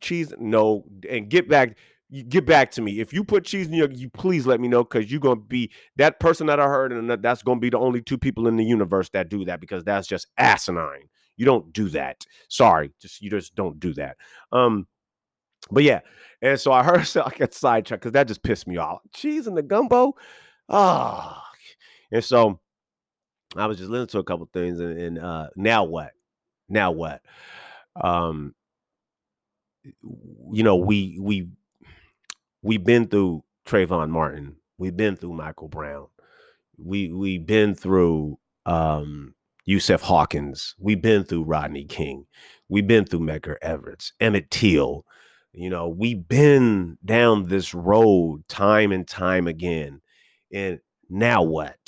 cheese. 0.01 0.33
No, 0.39 0.85
and 1.09 1.29
get 1.29 1.49
back. 1.49 1.77
Get 2.27 2.43
back 2.47 2.71
to 2.71 2.81
me. 2.81 2.99
If 2.99 3.13
you 3.13 3.23
put 3.23 3.43
cheese 3.43 3.67
in 3.67 3.73
your, 3.73 3.91
you 3.91 4.09
please 4.09 4.47
let 4.47 4.59
me 4.59 4.67
know 4.67 4.83
because 4.83 5.11
you're 5.11 5.19
gonna 5.19 5.39
be 5.39 5.69
that 5.97 6.19
person 6.19 6.47
that 6.47 6.59
I 6.59 6.65
heard, 6.65 6.91
and 6.91 7.07
that's 7.21 7.43
gonna 7.43 7.59
be 7.59 7.69
the 7.69 7.77
only 7.77 8.01
two 8.01 8.17
people 8.17 8.47
in 8.47 8.55
the 8.55 8.63
universe 8.63 9.09
that 9.09 9.29
do 9.29 9.45
that 9.45 9.61
because 9.61 9.83
that's 9.83 10.07
just 10.07 10.25
asinine. 10.35 11.09
You 11.37 11.45
don't 11.45 11.71
do 11.71 11.87
that. 11.89 12.25
Sorry, 12.47 12.91
just 12.99 13.21
you 13.21 13.29
just 13.29 13.53
don't 13.53 13.79
do 13.79 13.93
that. 13.93 14.17
Um, 14.51 14.87
but 15.69 15.83
yeah, 15.83 15.99
and 16.41 16.59
so 16.59 16.71
I 16.71 16.81
heard 16.81 17.03
so 17.05 17.21
I 17.23 17.29
got 17.37 17.53
sidetracked 17.53 18.01
because 18.01 18.13
that 18.13 18.27
just 18.27 18.41
pissed 18.41 18.67
me 18.67 18.77
off. 18.77 19.01
Cheese 19.13 19.45
in 19.45 19.53
the 19.53 19.61
gumbo, 19.61 20.15
ah, 20.67 21.47
and 22.11 22.23
so 22.23 22.59
I 23.55 23.65
was 23.65 23.77
just 23.77 23.89
listening 23.89 24.07
to 24.07 24.19
a 24.19 24.23
couple 24.23 24.47
things, 24.53 24.79
and, 24.79 24.97
and 24.97 25.19
uh, 25.19 25.49
now 25.55 25.83
what? 25.83 26.11
Now 26.67 26.91
what? 26.91 27.21
Um, 27.99 28.53
you 30.51 30.63
know, 30.63 30.75
we 30.75 31.17
we 31.19 31.49
we've 32.61 32.83
been 32.83 33.07
through 33.07 33.43
Trayvon 33.65 34.09
Martin, 34.09 34.55
we've 34.77 34.95
been 34.97 35.15
through 35.15 35.33
Michael 35.33 35.67
Brown, 35.67 36.07
we 36.77 37.11
we've 37.11 37.45
been 37.45 37.75
through 37.75 38.37
um 38.65 39.33
Yusuf 39.65 40.01
Hawkins, 40.01 40.75
we've 40.79 41.01
been 41.01 41.23
through 41.23 41.43
Rodney 41.43 41.85
King, 41.85 42.25
we've 42.67 42.87
been 42.87 43.05
through 43.05 43.21
Medgar 43.21 43.55
Evers, 43.61 44.13
Emmett 44.19 44.51
Till. 44.51 45.05
You 45.51 45.71
know, 45.71 45.89
we've 45.89 46.27
been 46.27 46.99
down 47.03 47.47
this 47.47 47.73
road 47.73 48.47
time 48.47 48.91
and 48.91 49.07
time 49.07 49.47
again. 49.47 49.99
And 50.53 50.79
now 51.09 51.41
what? 51.41 51.79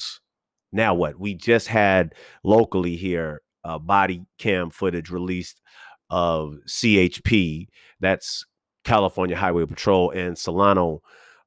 Now 0.71 0.93
what? 0.93 1.19
We 1.19 1.33
just 1.33 1.67
had 1.67 2.15
locally 2.43 2.95
here 2.95 3.41
uh, 3.63 3.79
body 3.79 4.25
cam 4.37 4.69
footage 4.69 5.09
released 5.09 5.61
of 6.09 6.57
CHP, 6.67 7.67
that's 7.99 8.45
California 8.83 9.35
Highway 9.35 9.65
Patrol, 9.65 10.11
and 10.11 10.37
Solano 10.37 11.01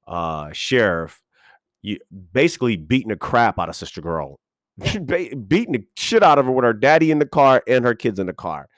uh, 0.07 0.53
Sheriff, 0.53 1.21
you, 1.83 1.99
basically 2.33 2.77
beating 2.77 3.11
the 3.11 3.17
crap 3.17 3.59
out 3.59 3.69
of 3.69 3.77
Sister 3.77 4.01
Girl, 4.01 4.41
beating 4.79 5.73
the 5.73 5.85
shit 5.97 6.23
out 6.23 6.39
of 6.39 6.47
her 6.47 6.53
with 6.53 6.65
her 6.65 6.73
daddy 6.73 7.11
in 7.11 7.19
the 7.19 7.27
car 7.27 7.63
and 7.69 7.85
her 7.85 7.95
kids 7.95 8.19
in 8.19 8.27
the 8.27 8.33
car. 8.33 8.69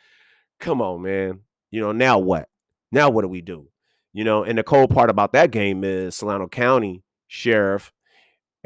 Come 0.59 0.81
on, 0.81 1.03
man. 1.03 1.41
You 1.71 1.81
know, 1.81 1.93
now 1.93 2.19
what? 2.19 2.49
Now 2.91 3.11
what 3.11 3.23
do 3.23 3.29
we 3.29 3.41
do? 3.41 3.69
You 4.13 4.25
know, 4.25 4.43
and 4.43 4.59
the 4.59 4.63
cold 4.63 4.91
part 4.91 5.11
about 5.11 5.33
that 5.33 5.51
game 5.51 5.85
is 5.85 6.17
Solano 6.17 6.49
County 6.49 7.03
Sheriff 7.29 7.93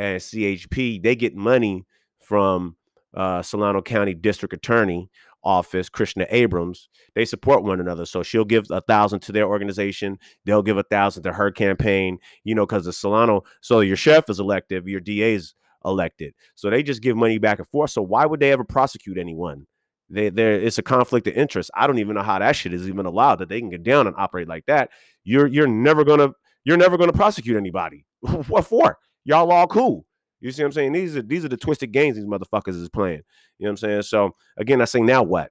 and 0.00 0.18
CHP, 0.18 1.02
they 1.02 1.14
get 1.14 1.36
money 1.36 1.84
from 2.20 2.74
uh, 3.14 3.42
Solano 3.42 3.82
County 3.82 4.14
District 4.14 4.54
Attorney 4.54 5.10
Office, 5.44 5.90
Krishna 5.90 6.26
Abrams. 6.30 6.88
They 7.14 7.26
support 7.26 7.64
one 7.64 7.80
another. 7.80 8.06
So 8.06 8.22
she'll 8.22 8.46
give 8.46 8.64
a 8.70 8.80
thousand 8.80 9.20
to 9.20 9.32
their 9.32 9.46
organization. 9.46 10.18
They'll 10.46 10.62
give 10.62 10.78
a 10.78 10.84
thousand 10.84 11.24
to 11.24 11.34
her 11.34 11.50
campaign, 11.50 12.18
you 12.44 12.54
know, 12.54 12.64
because 12.64 12.86
the 12.86 12.94
Solano, 12.94 13.42
so 13.60 13.80
your 13.80 13.96
sheriff 13.96 14.30
is 14.30 14.40
elected, 14.40 14.86
your 14.86 15.00
DA 15.00 15.34
is 15.34 15.52
elected. 15.84 16.32
So 16.54 16.70
they 16.70 16.82
just 16.82 17.02
give 17.02 17.18
money 17.18 17.36
back 17.36 17.58
and 17.58 17.68
forth. 17.68 17.90
So 17.90 18.00
why 18.00 18.24
would 18.24 18.40
they 18.40 18.52
ever 18.52 18.64
prosecute 18.64 19.18
anyone? 19.18 19.66
They, 20.08 20.30
there, 20.30 20.54
it's 20.54 20.78
a 20.78 20.82
conflict 20.82 21.26
of 21.26 21.34
interest. 21.34 21.70
I 21.74 21.86
don't 21.86 21.98
even 21.98 22.14
know 22.14 22.22
how 22.22 22.38
that 22.38 22.56
shit 22.56 22.72
is 22.72 22.88
even 22.88 23.04
allowed 23.04 23.36
that 23.40 23.50
they 23.50 23.60
can 23.60 23.68
get 23.68 23.82
down 23.82 24.06
and 24.06 24.16
operate 24.16 24.48
like 24.48 24.64
that. 24.64 24.90
You're 25.24 25.46
you're 25.46 25.68
never 25.68 26.04
gonna 26.04 26.32
you're 26.64 26.78
never 26.78 26.96
gonna 26.96 27.12
prosecute 27.12 27.56
anybody. 27.56 28.06
what 28.48 28.66
for? 28.66 28.98
Y'all 29.24 29.50
all 29.50 29.66
cool. 29.66 30.06
You 30.40 30.50
see 30.52 30.62
what 30.62 30.68
I'm 30.68 30.72
saying? 30.72 30.92
These 30.92 31.16
are 31.16 31.22
these 31.22 31.44
are 31.44 31.48
the 31.48 31.56
twisted 31.56 31.92
games 31.92 32.16
these 32.16 32.24
motherfuckers 32.26 32.80
is 32.80 32.88
playing. 32.88 33.22
You 33.58 33.64
know 33.64 33.70
what 33.70 33.70
I'm 33.70 33.76
saying? 33.76 34.02
So 34.02 34.34
again, 34.56 34.80
I 34.80 34.86
say 34.86 35.00
now 35.00 35.22
what? 35.22 35.50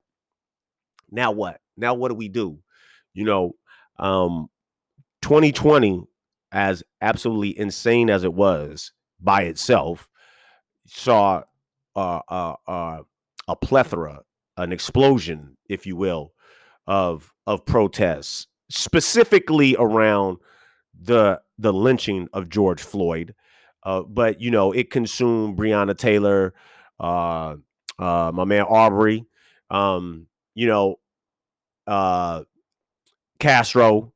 Now 1.12 1.32
what? 1.32 1.60
Now 1.78 1.94
what 1.94 2.10
do 2.10 2.16
we 2.16 2.28
do? 2.28 2.60
You 3.14 3.26
know, 3.26 3.56
um 3.98 4.50
2020, 5.22 6.04
as 6.52 6.84
absolutely 7.02 7.58
insane 7.58 8.10
as 8.10 8.24
it 8.24 8.34
was 8.34 8.92
by 9.20 9.44
itself, 9.44 10.10
saw 10.88 11.44
uh, 11.96 12.20
uh, 12.28 12.56
uh, 12.68 13.02
a 13.48 13.56
plethora, 13.56 14.22
an 14.58 14.72
explosion, 14.72 15.58
if 15.68 15.86
you 15.86 15.96
will, 15.96 16.34
of 16.88 17.32
of 17.46 17.66
protests, 17.66 18.48
specifically 18.70 19.76
around 19.78 20.38
the 21.02 21.42
the 21.58 21.74
lynching 21.74 22.28
of 22.34 22.50
George 22.50 22.82
Floyd. 22.82 23.36
Uh, 23.84 24.02
but 24.02 24.42
you 24.42 24.52
know, 24.52 24.72
it 24.72 24.90
consumed 24.90 25.58
Breonna 25.58 25.98
Taylor, 25.98 26.54
uh, 27.00 27.56
uh, 27.98 28.32
my 28.34 28.44
man 28.44 28.66
Arbery, 28.68 29.26
um, 29.70 30.28
you 30.56 30.68
know, 30.68 31.00
uh, 31.88 32.44
Castro. 33.40 34.14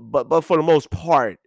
But 0.00 0.28
but 0.28 0.42
for 0.42 0.56
the 0.56 0.62
most 0.62 0.90
part, 0.90 1.38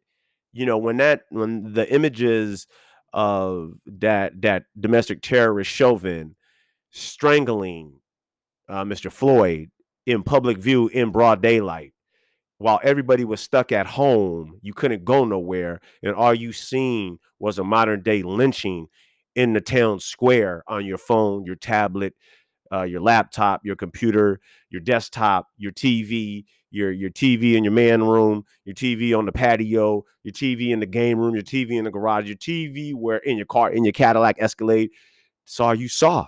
you 0.52 0.66
know, 0.66 0.78
when 0.78 0.98
that 0.98 1.24
when 1.30 1.74
the 1.74 1.92
images 1.94 2.68
of 3.14 3.74
that 3.86 4.42
that 4.42 4.66
domestic 4.80 5.22
terrorist 5.22 5.72
Chauvin 5.72 6.36
strangling 6.92 8.00
uh, 8.68 8.84
Mr. 8.84 9.12
Floyd 9.12 9.70
in 10.06 10.24
public 10.24 10.58
view 10.58 10.88
in 10.88 11.12
broad 11.12 11.42
daylight 11.42 11.94
while 12.58 12.80
everybody 12.84 13.24
was 13.24 13.40
stuck 13.40 13.72
at 13.72 13.86
home, 13.86 14.60
you 14.62 14.74
couldn't 14.74 15.06
go 15.06 15.26
nowhere, 15.26 15.80
and 16.02 16.16
all 16.16 16.34
you 16.34 16.52
seen 16.52 17.20
was 17.40 17.60
a 17.60 17.64
modern 17.64 18.02
day 18.02 18.24
lynching 18.24 18.88
in 19.36 19.54
the 19.54 19.62
town 19.62 20.00
square 20.00 20.64
on 20.68 20.86
your 20.86 20.98
phone, 20.98 21.46
your 21.46 21.56
tablet, 21.56 22.16
uh, 22.72 22.84
your 22.84 23.02
laptop, 23.02 23.62
your 23.64 23.76
computer, 23.76 24.40
your 24.70 24.82
desktop, 24.82 25.48
your 25.58 25.72
TV, 25.72 26.46
your 26.72 26.92
your 26.92 27.12
TV 27.12 27.54
in 27.54 27.64
your 27.64 27.74
man 27.74 28.04
room, 28.04 28.44
your 28.66 28.76
TV 28.76 29.18
on 29.18 29.26
the 29.26 29.32
patio, 29.32 30.04
your 30.24 30.34
TV 30.34 30.72
in 30.72 30.80
the 30.80 30.86
game 30.86 31.20
room, 31.20 31.34
your 31.34 31.44
TV 31.44 31.72
in 31.72 31.86
the 31.86 31.92
garage, 31.92 32.28
your 32.28 32.36
TV 32.36 32.94
where 32.96 33.18
in 33.18 33.38
your 33.38 33.46
car, 33.46 33.72
in 33.72 33.86
your 33.86 33.94
Cadillac 33.94 34.38
Escalade. 34.40 34.90
Saw 35.46 35.72
you 35.72 35.88
saw. 35.88 36.26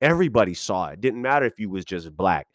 Everybody 0.00 0.54
saw 0.54 0.88
it. 0.88 1.00
Didn't 1.00 1.22
matter 1.22 1.46
if 1.46 1.58
you 1.58 1.70
was 1.70 1.84
just 1.84 2.16
black. 2.16 2.46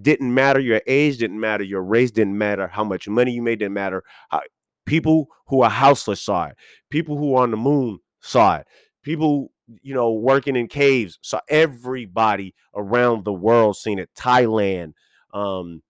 Didn't 0.00 0.32
matter 0.32 0.60
your 0.60 0.80
age, 0.86 1.18
didn't 1.18 1.40
matter 1.40 1.64
your 1.64 1.82
race, 1.82 2.10
didn't 2.10 2.38
matter 2.38 2.68
how 2.68 2.84
much 2.84 3.08
money 3.08 3.32
you 3.32 3.42
made, 3.42 3.58
didn't 3.58 3.74
matter 3.74 4.04
how 4.28 4.42
people 4.86 5.28
who 5.46 5.62
are 5.62 5.70
houseless 5.70 6.22
saw 6.22 6.46
it. 6.46 6.56
People 6.90 7.16
who 7.18 7.34
are 7.34 7.42
on 7.42 7.50
the 7.50 7.56
moon 7.56 7.98
saw 8.20 8.56
it. 8.56 8.66
People, 9.02 9.52
you 9.82 9.94
know, 9.94 10.12
working 10.12 10.56
in 10.56 10.68
caves 10.68 11.18
saw 11.22 11.40
everybody 11.48 12.54
around 12.74 13.24
the 13.24 13.32
world 13.32 13.76
seen 13.76 13.98
it. 13.98 14.10
Thailand, 14.16 14.92
um, 15.34 15.82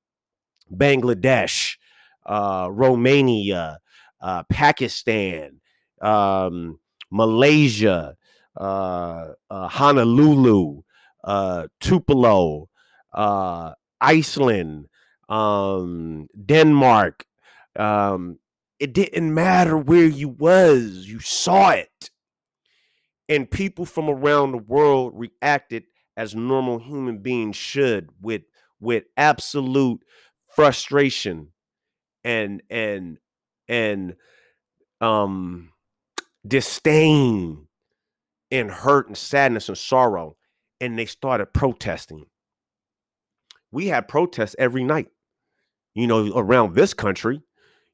Bangladesh, 0.73 1.77
uh, 2.27 2.69
Romania, 2.71 3.79
uh, 4.21 4.43
Pakistan, 4.45 5.61
um, 6.01 6.79
Malaysia, 7.11 8.17
uh, 8.57 9.29
uh, 9.51 9.69
Honolulu, 9.69 10.83
uh, 11.25 11.69
Tupelo, 11.81 12.69
uh, 13.15 13.73
Iceland, 14.01 14.89
um, 15.29 16.29
Denmark. 16.45 17.25
Um, 17.77 18.39
it 18.79 18.93
didn't 18.93 19.35
matter 19.35 19.77
where 19.77 20.07
you 20.07 20.29
was, 20.29 21.07
you 21.07 21.21
saw 21.21 21.71
it. 21.71 22.11
And 23.29 23.51
people 23.51 23.85
from 23.85 24.09
around 24.09 24.53
the 24.53 24.59
world 24.59 25.13
reacted 25.15 25.85
as 26.17 26.35
normal 26.35 26.79
human 26.79 27.19
beings 27.19 27.57
should 27.57 28.11
with 28.21 28.43
with 28.81 29.05
absolute 29.17 30.01
frustration 30.49 31.49
and 32.25 32.63
and 32.71 33.19
and 33.69 34.17
um 35.01 35.71
disdain 36.47 37.67
and 38.51 38.71
hurt 38.71 39.07
and 39.07 39.17
sadness 39.17 39.69
and 39.69 39.79
sorrow 39.79 40.37
and 40.81 40.99
they 40.99 41.07
started 41.07 41.47
protesting 41.53 42.27
we 43.71 43.87
had 43.87 44.09
protests 44.09 44.57
every 44.59 44.85
night. 44.85 45.09
You 45.95 46.07
know 46.07 46.33
around 46.37 46.75
this 46.75 46.95
country 46.95 47.43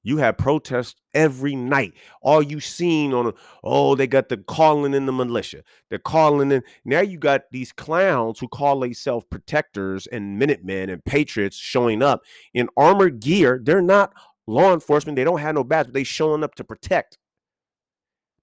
you 0.04 0.18
had 0.18 0.36
protests 0.36 0.94
every 1.14 1.56
night. 1.56 1.94
All 2.22 2.42
you 2.42 2.60
seen 2.60 3.12
on 3.12 3.32
oh 3.64 3.94
they 3.96 4.06
got 4.06 4.28
the 4.28 4.36
calling 4.36 4.94
in 4.94 5.06
the 5.06 5.12
militia. 5.12 5.64
They're 5.88 5.98
calling 5.98 6.52
in 6.52 6.62
now 6.84 7.00
you 7.00 7.18
got 7.18 7.42
these 7.50 7.72
clowns 7.72 8.38
who 8.38 8.46
call 8.46 8.78
themselves 8.78 9.24
protectors 9.30 10.06
and 10.06 10.38
minutemen 10.38 10.90
and 10.90 11.04
patriots 11.04 11.56
showing 11.56 12.02
up 12.02 12.22
in 12.52 12.68
armored 12.76 13.20
gear. 13.20 13.60
They're 13.64 13.82
not 13.82 14.12
law 14.46 14.74
enforcement. 14.74 15.16
They 15.16 15.24
don't 15.24 15.40
have 15.40 15.54
no 15.54 15.64
badge 15.64 15.86
but 15.86 15.94
they 15.94 16.04
showing 16.04 16.44
up 16.44 16.54
to 16.56 16.64
protect 16.64 17.18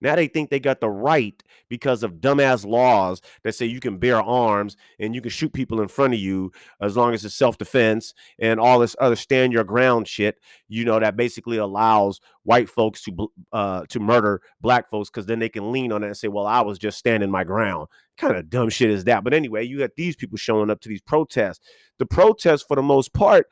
Now 0.01 0.15
they 0.15 0.27
think 0.27 0.49
they 0.49 0.59
got 0.59 0.81
the 0.81 0.89
right 0.89 1.41
because 1.69 2.03
of 2.03 2.15
dumbass 2.15 2.65
laws 2.65 3.21
that 3.43 3.55
say 3.55 3.65
you 3.65 3.79
can 3.79 3.97
bear 3.97 4.21
arms 4.21 4.75
and 4.99 5.13
you 5.15 5.21
can 5.21 5.31
shoot 5.31 5.53
people 5.53 5.81
in 5.81 5.87
front 5.87 6.13
of 6.13 6.19
you 6.19 6.51
as 6.81 6.97
long 6.97 7.13
as 7.13 7.23
it's 7.23 7.35
self 7.35 7.57
defense 7.57 8.13
and 8.39 8.59
all 8.59 8.79
this 8.79 8.95
other 8.99 9.15
stand 9.15 9.53
your 9.53 9.63
ground 9.63 10.07
shit. 10.07 10.39
You 10.67 10.85
know 10.85 10.99
that 10.99 11.15
basically 11.15 11.57
allows 11.57 12.19
white 12.43 12.69
folks 12.69 13.03
to 13.03 13.31
uh, 13.53 13.85
to 13.89 13.99
murder 13.99 14.41
black 14.59 14.89
folks 14.89 15.09
because 15.09 15.25
then 15.25 15.39
they 15.39 15.49
can 15.49 15.71
lean 15.71 15.91
on 15.91 16.03
it 16.03 16.07
and 16.07 16.17
say, 16.17 16.27
"Well, 16.27 16.47
I 16.47 16.61
was 16.61 16.79
just 16.79 16.97
standing 16.97 17.31
my 17.31 17.43
ground." 17.43 17.87
kind 18.21 18.37
of 18.37 18.49
dumb 18.49 18.69
shit 18.69 18.89
is 18.89 19.05
that? 19.05 19.23
But 19.23 19.33
anyway, 19.33 19.65
you 19.65 19.79
got 19.79 19.95
these 19.97 20.15
people 20.15 20.37
showing 20.37 20.69
up 20.69 20.79
to 20.81 20.89
these 20.89 21.01
protests. 21.01 21.59
The 21.97 22.05
protests, 22.05 22.63
for 22.63 22.75
the 22.75 22.83
most 22.83 23.13
part, 23.13 23.47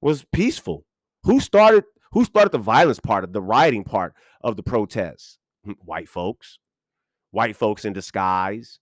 was 0.00 0.24
peaceful. 0.32 0.84
Who 1.24 1.40
started? 1.40 1.84
Who 2.12 2.24
started 2.24 2.52
the 2.52 2.58
violence 2.58 3.00
part 3.00 3.24
of 3.24 3.32
the 3.32 3.42
rioting 3.42 3.84
part 3.84 4.14
of 4.42 4.56
the 4.56 4.62
protests? 4.62 5.38
white 5.84 6.08
folks, 6.08 6.58
white 7.30 7.56
folks 7.56 7.84
in 7.84 7.92
disguise, 7.92 8.78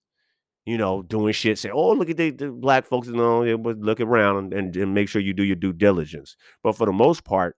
you 0.67 0.79
know, 0.79 1.03
doing 1.03 1.33
shit. 1.33 1.59
Say, 1.59 1.71
oh, 1.71 1.93
look 1.93 2.11
at 2.11 2.17
the, 2.17 2.31
the 2.31 2.51
black 2.51 2.87
folks. 2.87 3.09
You 3.09 3.15
know, 3.15 3.43
look 3.43 4.01
around 4.01 4.53
and, 4.55 4.77
and 4.77 4.95
make 4.95 5.09
sure 5.09 5.21
you 5.23 5.35
do 5.35 5.45
your 5.45 5.57
due 5.57 5.73
diligence. 5.73 6.37
But 6.63 6.77
for 6.77 6.87
the 6.87 6.93
most 6.93 7.25
part, 7.25 7.57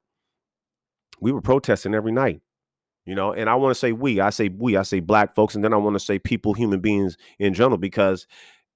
we 1.21 1.33
were 1.33 1.41
protesting 1.41 1.95
every 1.95 2.13
night 2.13 2.41
you 3.07 3.15
know 3.15 3.33
and 3.33 3.49
i 3.49 3.55
want 3.55 3.71
to 3.71 3.79
say 3.79 3.93
we 3.93 4.21
i 4.21 4.31
say 4.31 4.49
we 4.49 4.77
i 4.77 4.83
say 4.83 5.01
black 5.01 5.35
folks 5.35 5.55
and 5.55 5.65
then 5.65 5.73
i 5.73 5.77
want 5.77 5.95
to 5.95 6.01
say 6.01 6.19
people 6.19 6.53
human 6.53 6.81
beings 6.81 7.17
in 7.39 7.55
general 7.55 7.79
because 7.79 8.27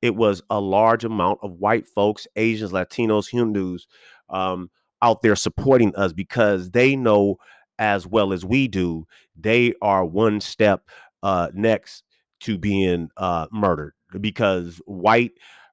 it 0.00 0.16
was 0.16 0.42
a 0.48 0.60
large 0.60 1.04
amount 1.04 1.38
of 1.42 1.52
white 1.54 1.86
folks 1.86 2.26
asians 2.36 2.72
latinos 2.72 3.30
hindus 3.30 3.86
um, 4.30 4.70
out 5.02 5.22
there 5.22 5.36
supporting 5.36 5.94
us 5.96 6.12
because 6.12 6.70
they 6.70 6.96
know 6.96 7.36
as 7.80 8.06
well 8.06 8.32
as 8.32 8.44
we 8.44 8.68
do, 8.68 9.06
they 9.36 9.72
are 9.82 10.04
one 10.04 10.40
step 10.40 10.88
uh, 11.24 11.48
next 11.54 12.04
to 12.40 12.58
being 12.58 13.08
uh, 13.16 13.46
murdered 13.50 13.94
because 14.20 14.80
white, 14.84 15.32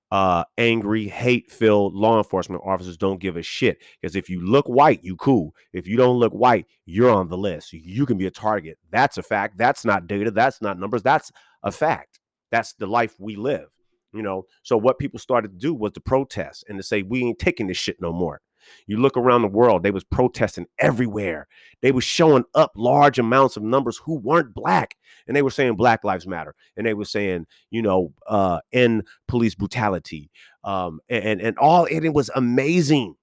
uh, 0.09 0.45
angry, 0.57 1.09
hate 1.09 1.51
filled 1.51 1.93
law 1.93 2.17
enforcement 2.17 2.61
officers 2.65 2.95
don't 2.97 3.19
give 3.19 3.35
a 3.35 3.43
shit. 3.43 3.79
Because 4.01 4.15
if 4.15 4.29
you 4.29 4.41
look 4.41 4.67
white, 4.67 5.03
you 5.03 5.17
cool. 5.17 5.53
If 5.73 5.85
you 5.85 5.97
don't 5.97 6.17
look 6.17 6.33
white, 6.33 6.65
you're 6.85 7.11
on 7.11 7.27
the 7.27 7.37
list. 7.37 7.73
You 7.73 8.05
can 8.05 8.17
be 8.17 8.25
a 8.25 8.31
target. 8.31 8.77
That's 8.89 9.17
a 9.17 9.23
fact. 9.23 9.57
That's 9.57 9.83
not 9.83 10.07
data. 10.07 10.31
That's 10.31 10.61
not 10.61 10.79
numbers. 10.79 11.03
That's 11.03 11.31
a 11.61 11.71
fact. 11.71 12.21
That's 12.51 12.73
the 12.73 12.87
life 12.87 13.15
we 13.19 13.35
live. 13.35 13.67
You 14.13 14.21
know, 14.23 14.45
so 14.63 14.77
what 14.77 14.97
people 14.97 15.19
started 15.19 15.51
to 15.51 15.57
do 15.57 15.73
was 15.73 15.91
to 15.91 15.99
protest 15.99 16.63
and 16.69 16.79
to 16.79 16.83
say, 16.83 17.03
we 17.03 17.23
ain't 17.25 17.39
taking 17.39 17.67
this 17.67 17.77
shit 17.77 17.97
no 17.99 18.13
more. 18.13 18.41
You 18.85 18.97
look 18.97 19.17
around 19.17 19.41
the 19.41 19.47
world, 19.47 19.83
they 19.83 19.91
was 19.91 20.03
protesting 20.03 20.65
everywhere. 20.79 21.47
They 21.81 21.91
was 21.91 22.03
showing 22.03 22.43
up 22.55 22.71
large 22.75 23.19
amounts 23.19 23.57
of 23.57 23.63
numbers 23.63 23.97
who 23.97 24.15
weren't 24.15 24.53
black. 24.53 24.95
And 25.27 25.35
they 25.35 25.41
were 25.41 25.51
saying 25.51 25.75
Black 25.75 26.03
Lives 26.03 26.27
Matter. 26.27 26.55
And 26.75 26.85
they 26.85 26.93
were 26.93 27.05
saying, 27.05 27.47
you 27.69 27.81
know, 27.81 28.13
uh, 28.27 28.59
end 28.71 29.07
police 29.27 29.55
brutality. 29.55 30.31
Um, 30.63 30.99
and, 31.09 31.41
and 31.41 31.57
all 31.57 31.85
and 31.85 32.05
it 32.05 32.13
was 32.13 32.29
amazing. 32.35 33.15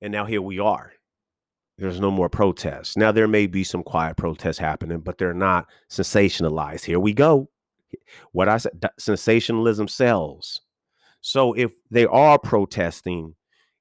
And 0.00 0.12
now 0.12 0.24
here 0.24 0.42
we 0.42 0.58
are. 0.58 0.92
There's 1.78 2.00
no 2.00 2.10
more 2.10 2.28
protests. 2.28 2.96
Now 2.96 3.12
there 3.12 3.28
may 3.28 3.46
be 3.46 3.62
some 3.62 3.82
quiet 3.82 4.16
protests 4.16 4.58
happening, 4.58 5.00
but 5.00 5.18
they're 5.18 5.34
not 5.34 5.66
sensationalized. 5.90 6.84
Here 6.84 7.00
we 7.00 7.12
go. 7.12 7.50
What 8.32 8.48
I 8.48 8.58
said, 8.58 8.72
sensationalism 8.98 9.88
sells. 9.88 10.62
So 11.20 11.52
if 11.52 11.72
they 11.90 12.06
are 12.06 12.38
protesting, 12.38 13.34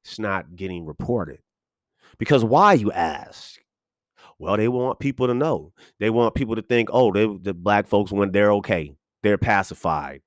it's 0.05 0.19
not 0.19 0.55
getting 0.55 0.85
reported. 0.85 1.39
Because 2.17 2.43
why, 2.43 2.73
you 2.73 2.91
ask? 2.91 3.59
Well, 4.39 4.55
they 4.55 4.67
want 4.67 4.99
people 4.99 5.27
to 5.27 5.33
know. 5.33 5.73
They 5.99 6.09
want 6.09 6.35
people 6.35 6.55
to 6.55 6.61
think, 6.61 6.89
oh, 6.91 7.11
they, 7.11 7.25
the 7.41 7.53
black 7.53 7.87
folks, 7.87 8.11
when 8.11 8.31
they're 8.31 8.51
okay, 8.53 8.95
they're 9.23 9.37
pacified. 9.37 10.21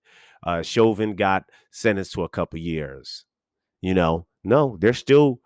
Uh, 0.45 0.63
Chauvin 0.63 1.15
got 1.15 1.45
sentenced 1.71 2.13
to 2.15 2.25
a 2.25 2.29
couple 2.29 2.59
years. 2.59 3.25
You 3.81 3.95
know, 3.95 4.27
no, 4.45 4.77
there's 4.81 4.99
still 4.99 5.41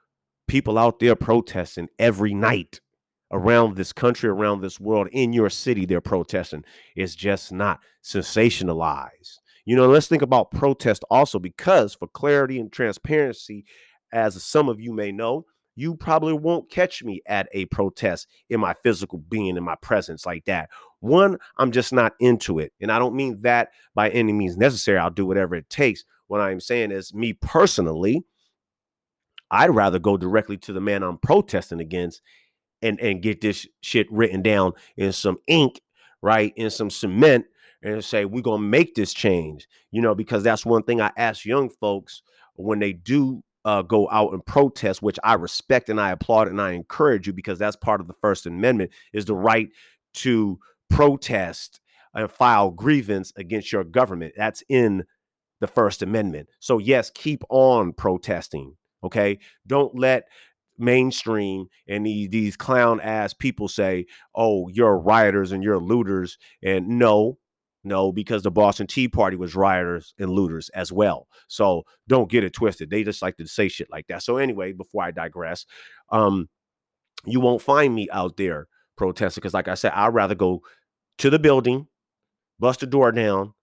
people 0.49 0.79
out 0.79 0.99
there 0.99 1.17
protesting 1.17 1.89
every 1.99 2.35
night 2.35 2.81
around 3.31 3.77
this 3.77 3.93
country, 3.93 4.29
around 4.29 4.61
this 4.61 4.79
world, 4.79 5.09
in 5.13 5.33
your 5.33 5.51
city, 5.51 5.87
they're 5.87 6.01
protesting. 6.01 6.65
It's 6.95 7.15
just 7.15 7.53
not 7.53 7.81
sensationalized. 8.05 9.39
You 9.65 9.77
know, 9.77 9.89
let's 9.89 10.09
think 10.09 10.23
about 10.23 10.51
protest 10.51 11.05
also 11.11 11.39
because 11.39 11.95
for 11.95 12.09
clarity 12.09 12.59
and 12.59 12.71
transparency, 12.73 13.65
as 14.13 14.43
some 14.43 14.69
of 14.69 14.81
you 14.81 14.93
may 14.93 15.13
know, 15.13 15.47
you 15.75 15.95
probably 15.95 16.35
won't 16.35 16.71
catch 16.71 17.03
me 17.03 17.23
at 17.27 17.49
a 17.53 17.65
protest 17.67 18.29
in 18.51 18.61
my 18.61 18.75
physical 18.83 19.19
being, 19.19 19.57
in 19.57 19.65
my 19.65 19.75
presence 19.77 20.27
like 20.27 20.45
that. 20.45 20.69
One, 21.01 21.39
I'm 21.57 21.73
just 21.73 21.93
not 21.93 22.13
into 22.21 22.59
it. 22.59 22.73
And 22.81 22.93
I 22.93 22.99
don't 22.99 23.17
mean 23.17 23.41
that 23.41 23.71
by 23.95 24.11
any 24.11 24.33
means 24.33 24.57
necessary. 24.57 24.99
I'll 24.99 25.11
do 25.11 25.27
whatever 25.27 25.55
it 25.55 25.71
takes. 25.71 26.05
What 26.27 26.41
I'm 26.41 26.61
saying 26.61 26.93
is, 26.93 27.15
me 27.15 27.33
personally, 27.33 28.23
I'd 29.51 29.75
rather 29.75 29.99
go 29.99 30.17
directly 30.17 30.59
to 30.59 30.73
the 30.73 30.81
man 30.81 31.03
I'm 31.03 31.19
protesting 31.19 31.81
against 31.81 32.23
and, 32.83 33.01
and 33.01 33.23
get 33.23 33.41
this 33.41 33.67
shit 33.81 34.11
written 34.13 34.43
down 34.43 34.73
in 34.97 35.13
some 35.13 35.39
ink, 35.47 35.81
right? 36.21 36.53
In 36.57 36.71
some 36.71 36.91
cement 36.91 37.47
and 37.83 38.05
say 38.05 38.25
we're 38.25 38.43
gonna 38.43 38.63
make 38.63 38.95
this 38.95 39.13
change 39.13 39.69
you 39.91 40.01
know 40.01 40.15
because 40.15 40.43
that's 40.43 40.65
one 40.65 40.83
thing 40.83 41.01
i 41.01 41.11
ask 41.17 41.45
young 41.45 41.69
folks 41.69 42.23
when 42.55 42.79
they 42.79 42.93
do 42.93 43.43
uh, 43.65 43.83
go 43.83 44.09
out 44.11 44.33
and 44.33 44.45
protest 44.45 45.03
which 45.03 45.19
i 45.23 45.35
respect 45.35 45.89
and 45.89 46.01
i 46.01 46.11
applaud 46.11 46.49
and 46.49 46.61
i 46.61 46.73
encourage 46.73 47.27
you 47.27 47.33
because 47.33 47.59
that's 47.59 47.77
part 47.77 48.01
of 48.01 48.09
the 48.09 48.15
first 48.15 48.47
amendment 48.47 48.91
is 49.13 49.25
the 49.25 49.35
right 49.35 49.69
to 50.15 50.59
protest 50.91 51.81
and 52.15 52.31
file 52.31 52.71
grievance 52.71 53.33
against 53.37 53.73
your 53.73 53.85
government. 53.85 54.35
That's 54.37 54.63
in 54.69 55.05
the 55.61 55.67
first 55.67 56.03
amendment. 56.03 56.49
So 56.61 56.79
yes 56.79 57.11
keep 57.11 57.43
on 57.49 57.93
protesting 57.93 58.77
okay? 59.05 59.41
Don't 59.67 59.99
let 59.99 60.25
mainstream 60.79 61.67
and 61.87 62.07
these, 62.07 62.31
these 62.31 62.57
clown 62.57 63.01
ass 63.01 63.35
people 63.35 63.69
say 63.69 64.07
oh 64.35 64.69
you're 64.69 64.97
rioters 64.97 65.53
and 65.53 65.63
you're 65.63 65.79
looters 65.79 66.39
and 66.63 66.89
no 66.89 67.39
no, 67.85 68.13
because 68.13 68.43
the 68.43 68.51
Boston 68.51 68.87
Tea 68.87 69.09
Party 69.09 69.37
was 69.37 69.57
rioters 69.57 70.15
and 70.19 70.31
looters 70.31 70.69
as 70.71 70.93
well. 70.93 71.27
So 71.49 71.85
don't 72.09 72.31
get 72.31 72.45
it 72.45 72.53
twisted. 72.53 72.91
They 72.91 73.03
just 73.05 73.23
like 73.23 73.37
to 73.39 73.47
say 73.47 73.69
shit 73.69 73.91
like 73.91 74.07
that. 74.07 74.23
So 74.23 74.37
anyway, 74.37 74.73
before 74.73 75.03
I 75.03 75.11
digress, 75.11 75.67
um, 76.11 76.49
you 77.25 77.41
won't 77.41 77.63
find 77.63 77.95
me 77.95 78.09
out 78.11 78.37
there 78.37 78.69
protesting 78.97 79.41
because, 79.41 79.55
like 79.55 79.69
I 79.69 79.75
said, 79.75 79.93
I'd 79.95 80.15
rather 80.15 80.35
go 80.35 80.63
to 81.19 81.31
the 81.31 81.39
building, 81.39 81.89
bust 82.59 82.81
the 82.81 82.87
door 82.87 83.11
down, 83.13 83.55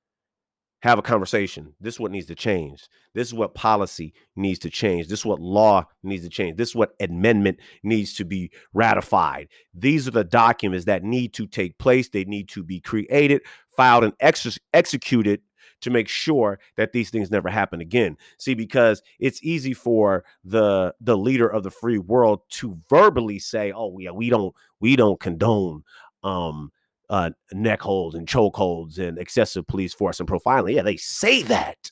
have 0.82 0.98
a 0.98 1.02
conversation. 1.02 1.74
This 1.82 1.96
is 1.96 2.00
what 2.00 2.12
needs 2.12 2.28
to 2.28 2.36
change. 2.36 2.88
This 3.14 3.28
is 3.28 3.34
what 3.34 3.54
policy 3.54 4.14
needs 4.36 4.60
to 4.60 4.70
change. 4.70 5.08
This 5.08 5.20
is 5.20 5.26
what 5.26 5.42
law 5.42 5.86
needs 6.04 6.24
to 6.24 6.30
change. 6.30 6.58
This 6.58 6.70
is 6.70 6.76
what 6.76 6.94
amendment 7.00 7.60
needs 7.84 8.14
to 8.16 8.26
be 8.26 8.52
ratified. 8.74 9.50
These 9.74 10.08
are 10.08 10.12
the 10.12 10.24
documents 10.24 10.86
that 10.86 11.04
need 11.04 11.34
to 11.34 11.48
take 11.48 11.78
place. 11.80 12.10
They 12.10 12.24
need 12.24 12.48
to 12.50 12.64
be 12.64 12.80
created, 12.80 13.42
filed, 13.76 14.06
and 14.06 14.14
ex- 14.20 14.58
executed 14.74 15.42
to 15.82 15.90
make 15.90 16.08
sure 16.08 16.60
that 16.78 16.92
these 16.92 17.10
things 17.10 17.32
never 17.32 17.50
happen 17.50 17.82
again. 17.82 18.18
See, 18.38 18.54
because 18.54 19.02
it's 19.20 19.42
easy 19.44 19.74
for 19.74 20.24
the 20.44 20.94
the 21.00 21.18
leader 21.18 21.48
of 21.48 21.64
the 21.64 21.72
free 21.72 21.98
world 21.98 22.42
to 22.50 22.78
verbally 22.90 23.40
say, 23.40 23.72
"Oh, 23.74 23.98
yeah, 24.00 24.12
we 24.12 24.30
don't 24.30 24.54
we 24.80 24.96
don't 24.96 25.20
condone 25.20 25.84
um 26.24 26.72
uh, 27.10 27.32
neck 27.52 27.82
holds 27.82 28.16
and 28.16 28.28
choke 28.28 28.56
holds 28.56 29.00
and 29.00 29.18
excessive 29.18 29.68
police 29.68 29.94
force 29.94 30.20
and 30.20 30.30
profiling. 30.30 30.76
Yeah, 30.76 30.84
they 30.84 30.98
say 30.98 31.42
that. 31.44 31.92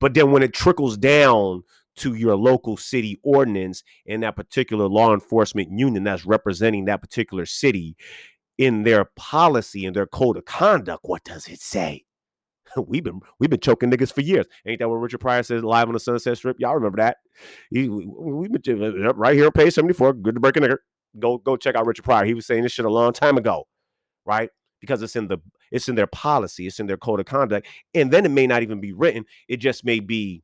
But 0.00 0.14
then 0.14 0.32
when 0.32 0.42
it 0.42 0.52
trickles 0.52 0.96
down 0.96 1.62
to 1.96 2.14
your 2.14 2.36
local 2.36 2.76
city 2.76 3.20
ordinance 3.22 3.82
and 4.06 4.22
that 4.22 4.36
particular 4.36 4.86
law 4.86 5.14
enforcement 5.14 5.70
union 5.70 6.04
that's 6.04 6.26
representing 6.26 6.84
that 6.86 7.00
particular 7.00 7.46
city 7.46 7.96
in 8.58 8.82
their 8.82 9.04
policy 9.16 9.86
and 9.86 9.94
their 9.94 10.06
code 10.06 10.36
of 10.36 10.44
conduct, 10.44 11.04
what 11.04 11.24
does 11.24 11.48
it 11.48 11.60
say? 11.60 12.04
we've 12.76 13.04
been 13.04 13.20
we've 13.38 13.50
been 13.50 13.60
choking 13.60 13.90
niggas 13.90 14.12
for 14.12 14.20
years. 14.22 14.46
Ain't 14.66 14.80
that 14.80 14.88
what 14.88 14.96
Richard 14.96 15.20
Pryor 15.20 15.44
says 15.44 15.62
live 15.62 15.86
on 15.86 15.94
the 15.94 16.00
Sunset 16.00 16.36
Strip? 16.36 16.56
Y'all 16.58 16.74
remember 16.74 16.96
that? 16.96 17.18
He, 17.70 17.88
we, 17.88 18.48
have 18.52 18.62
been 18.62 19.12
right 19.14 19.36
here 19.36 19.46
on 19.46 19.52
page 19.52 19.74
74. 19.74 20.14
Good 20.14 20.34
to 20.34 20.40
break 20.40 20.56
a 20.56 20.60
nigger. 20.60 20.78
Go 21.18 21.38
go 21.38 21.56
check 21.56 21.76
out 21.76 21.86
Richard 21.86 22.04
Pryor. 22.04 22.24
He 22.24 22.34
was 22.34 22.46
saying 22.46 22.64
this 22.64 22.72
shit 22.72 22.84
a 22.84 22.90
long 22.90 23.12
time 23.12 23.38
ago 23.38 23.66
right? 24.26 24.50
Because 24.80 25.02
it's 25.02 25.16
in 25.16 25.28
the 25.28 25.38
it's 25.70 25.88
in 25.88 25.94
their 25.94 26.06
policy, 26.06 26.66
it's 26.66 26.80
in 26.80 26.86
their 26.86 26.96
code 26.96 27.20
of 27.20 27.26
conduct, 27.26 27.66
and 27.94 28.10
then 28.10 28.24
it 28.24 28.30
may 28.30 28.46
not 28.46 28.62
even 28.62 28.80
be 28.80 28.92
written. 28.92 29.24
It 29.48 29.56
just 29.56 29.84
may 29.84 30.00
be, 30.00 30.42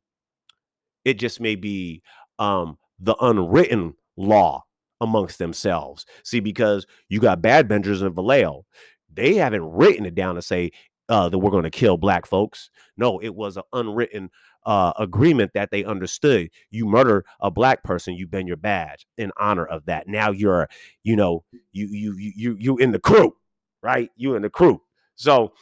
it 1.05 1.15
just 1.15 1.39
may 1.39 1.55
be 1.55 2.01
um, 2.39 2.77
the 2.99 3.15
unwritten 3.21 3.93
law 4.17 4.63
amongst 5.01 5.37
themselves. 5.37 6.05
See, 6.23 6.39
because 6.39 6.85
you 7.09 7.19
got 7.19 7.41
badge 7.41 7.67
benders 7.67 8.01
in 8.01 8.13
Vallejo, 8.13 8.65
they 9.13 9.35
haven't 9.35 9.63
written 9.63 10.05
it 10.05 10.15
down 10.15 10.35
to 10.35 10.41
say 10.41 10.71
uh, 11.09 11.29
that 11.29 11.37
we're 11.37 11.51
going 11.51 11.63
to 11.63 11.69
kill 11.69 11.97
black 11.97 12.25
folks. 12.25 12.69
No, 12.97 13.19
it 13.19 13.35
was 13.35 13.57
an 13.57 13.63
unwritten 13.73 14.29
uh, 14.65 14.93
agreement 14.97 15.51
that 15.53 15.71
they 15.71 15.83
understood. 15.83 16.49
You 16.71 16.85
murder 16.85 17.25
a 17.41 17.51
black 17.51 17.83
person, 17.83 18.15
you 18.15 18.27
bend 18.27 18.47
your 18.47 18.57
badge 18.57 19.05
in 19.17 19.31
honor 19.37 19.65
of 19.65 19.85
that. 19.85 20.07
Now 20.07 20.31
you're, 20.31 20.69
you 21.03 21.15
know, 21.15 21.43
you 21.71 21.87
you 21.87 22.15
you 22.17 22.55
you 22.57 22.77
in 22.77 22.91
the 22.91 22.99
crew 22.99 23.35
right? 23.83 24.09
You 24.15 24.35
and 24.35 24.43
the 24.43 24.49
crew. 24.49 24.81
So 25.15 25.53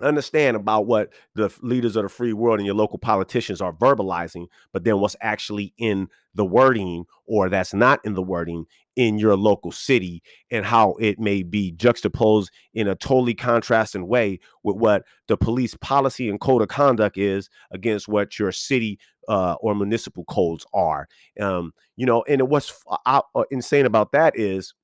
understand 0.00 0.56
about 0.56 0.86
what 0.86 1.12
the 1.34 1.52
leaders 1.60 1.96
of 1.96 2.04
the 2.04 2.08
free 2.08 2.32
world 2.32 2.58
and 2.58 2.66
your 2.66 2.74
local 2.74 2.98
politicians 2.98 3.60
are 3.60 3.72
verbalizing, 3.72 4.46
but 4.72 4.84
then 4.84 4.98
what's 5.00 5.16
actually 5.20 5.74
in 5.78 6.08
the 6.34 6.44
wording 6.44 7.04
or 7.26 7.48
that's 7.48 7.74
not 7.74 8.00
in 8.04 8.14
the 8.14 8.22
wording 8.22 8.64
in 8.96 9.18
your 9.18 9.36
local 9.36 9.72
city 9.72 10.22
and 10.50 10.64
how 10.64 10.94
it 11.00 11.18
may 11.18 11.42
be 11.42 11.72
juxtaposed 11.72 12.50
in 12.74 12.88
a 12.88 12.94
totally 12.94 13.34
contrasting 13.34 14.06
way 14.06 14.38
with 14.62 14.76
what 14.76 15.04
the 15.28 15.36
police 15.36 15.74
policy 15.80 16.28
and 16.28 16.40
code 16.40 16.62
of 16.62 16.68
conduct 16.68 17.16
is 17.16 17.48
against 17.70 18.08
what 18.08 18.38
your 18.38 18.52
city 18.52 18.98
uh, 19.28 19.54
or 19.60 19.74
municipal 19.74 20.24
codes 20.24 20.66
are. 20.74 21.08
Um, 21.40 21.72
you 21.96 22.04
know, 22.06 22.24
and 22.28 22.48
what's 22.48 22.72
uh, 23.06 23.22
uh, 23.34 23.44
insane 23.50 23.86
about 23.86 24.12
that 24.12 24.36
is 24.36 24.74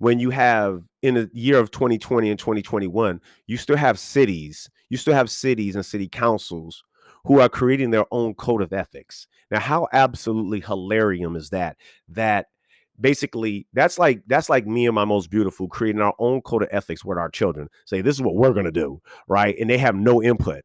when 0.00 0.18
you 0.18 0.30
have 0.30 0.82
in 1.02 1.14
the 1.14 1.30
year 1.34 1.58
of 1.58 1.70
2020 1.70 2.30
and 2.30 2.38
2021, 2.38 3.20
you 3.46 3.56
still 3.58 3.76
have 3.76 3.98
cities, 3.98 4.70
you 4.88 4.96
still 4.96 5.12
have 5.12 5.30
cities 5.30 5.76
and 5.76 5.84
city 5.84 6.08
councils 6.08 6.82
who 7.26 7.38
are 7.38 7.50
creating 7.50 7.90
their 7.90 8.06
own 8.10 8.34
code 8.34 8.62
of 8.62 8.72
ethics. 8.72 9.26
Now, 9.50 9.60
how 9.60 9.88
absolutely 9.92 10.60
hilarious 10.60 11.30
is 11.36 11.50
that? 11.50 11.76
That 12.08 12.46
basically 12.98 13.66
that's 13.74 13.98
like 13.98 14.22
that's 14.26 14.48
like 14.48 14.66
me 14.66 14.86
and 14.86 14.94
my 14.94 15.04
most 15.04 15.30
beautiful 15.30 15.68
creating 15.68 16.00
our 16.00 16.14
own 16.18 16.40
code 16.40 16.62
of 16.62 16.70
ethics 16.72 17.04
with 17.04 17.18
our 17.18 17.28
children. 17.28 17.68
Say 17.84 18.00
this 18.00 18.16
is 18.16 18.22
what 18.22 18.36
we're 18.36 18.54
gonna 18.54 18.72
do, 18.72 19.02
right? 19.28 19.54
And 19.60 19.68
they 19.68 19.78
have 19.78 19.94
no 19.94 20.22
input. 20.22 20.62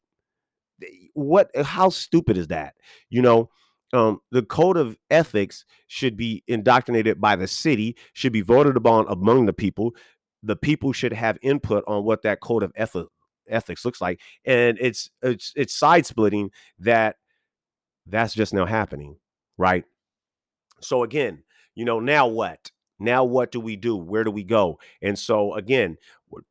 What? 1.14 1.52
How 1.62 1.90
stupid 1.90 2.38
is 2.38 2.48
that? 2.48 2.76
You 3.10 3.22
know, 3.22 3.50
um, 3.96 4.20
the 4.32 4.44
code 4.44 4.78
of 4.78 4.98
ethics 5.10 5.66
should 5.88 6.18
be 6.18 6.44
indoctrinated 6.48 7.20
by 7.22 7.36
the 7.36 7.48
city, 7.48 7.96
should 8.14 8.34
be 8.34 8.42
voted 8.42 8.78
upon 8.78 9.06
among 9.10 9.46
the 9.46 9.54
people. 9.54 9.96
The 10.44 10.56
people 10.56 10.94
should 10.94 11.14
have 11.14 11.38
input 11.42 11.84
on 11.88 12.04
what 12.04 12.22
that 12.24 12.40
code 12.40 12.64
of 12.64 12.72
ethics 12.76 13.10
ethics 13.48 13.86
looks 13.86 14.02
like, 14.02 14.20
and 14.44 14.78
it's 14.82 15.10
it's 15.22 15.54
it's 15.56 15.74
side 15.76 16.06
splitting 16.06 16.52
that 16.80 17.18
that's 18.06 18.34
just 18.34 18.54
now 18.54 18.66
happening, 18.66 19.18
right? 19.58 19.86
So 20.82 21.04
again, 21.04 21.44
you 21.74 21.86
know, 21.86 22.00
now 22.00 22.28
what? 22.28 22.72
Now 23.00 23.24
what 23.24 23.52
do 23.52 23.60
we 23.60 23.76
do? 23.76 23.96
Where 23.96 24.24
do 24.24 24.32
we 24.32 24.44
go? 24.44 24.80
And 25.02 25.18
so 25.18 25.56
again, 25.56 25.98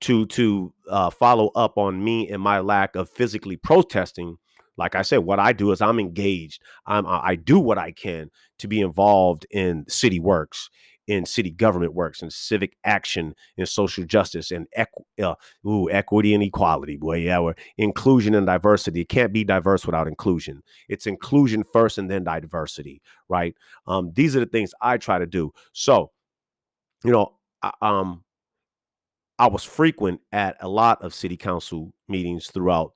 to 0.02 0.26
to 0.26 0.72
uh, 0.88 1.10
follow 1.10 1.50
up 1.54 1.78
on 1.78 2.02
me 2.02 2.28
and 2.28 2.42
my 2.42 2.60
lack 2.60 2.96
of 2.96 3.10
physically 3.10 3.56
protesting 3.56 4.38
like 4.76 4.94
I 4.94 5.02
said, 5.02 5.18
what 5.18 5.38
I 5.38 5.52
do 5.52 5.72
is 5.72 5.80
I'm 5.80 6.00
engaged. 6.00 6.62
I'm 6.86 7.06
I 7.06 7.36
do 7.36 7.58
what 7.58 7.78
I 7.78 7.92
can 7.92 8.30
to 8.58 8.68
be 8.68 8.80
involved 8.80 9.46
in 9.50 9.84
city 9.88 10.18
works, 10.18 10.68
in 11.06 11.26
city 11.26 11.50
government 11.50 11.94
works, 11.94 12.22
in 12.22 12.30
civic 12.30 12.76
action, 12.84 13.34
in 13.56 13.66
social 13.66 14.04
justice, 14.04 14.50
and 14.50 14.66
equ- 14.76 15.22
uh, 15.22 15.34
ooh, 15.68 15.90
equity 15.90 16.34
and 16.34 16.42
equality. 16.42 16.96
Boy, 16.96 17.18
yeah, 17.18 17.38
we're 17.38 17.54
inclusion 17.76 18.34
and 18.34 18.46
diversity. 18.46 19.02
It 19.02 19.08
can't 19.08 19.32
be 19.32 19.44
diverse 19.44 19.86
without 19.86 20.08
inclusion. 20.08 20.62
It's 20.88 21.06
inclusion 21.06 21.64
first 21.72 21.98
and 21.98 22.10
then 22.10 22.24
diversity, 22.24 23.02
right? 23.28 23.54
Um, 23.86 24.12
these 24.14 24.34
are 24.34 24.40
the 24.40 24.46
things 24.46 24.72
I 24.80 24.96
try 24.96 25.18
to 25.18 25.26
do. 25.26 25.52
So, 25.72 26.10
you 27.04 27.12
know, 27.12 27.34
I, 27.62 27.72
um, 27.82 28.24
I 29.38 29.48
was 29.48 29.64
frequent 29.64 30.20
at 30.32 30.56
a 30.60 30.68
lot 30.68 31.02
of 31.02 31.12
city 31.12 31.36
council 31.36 31.92
meetings 32.08 32.46
throughout 32.46 32.92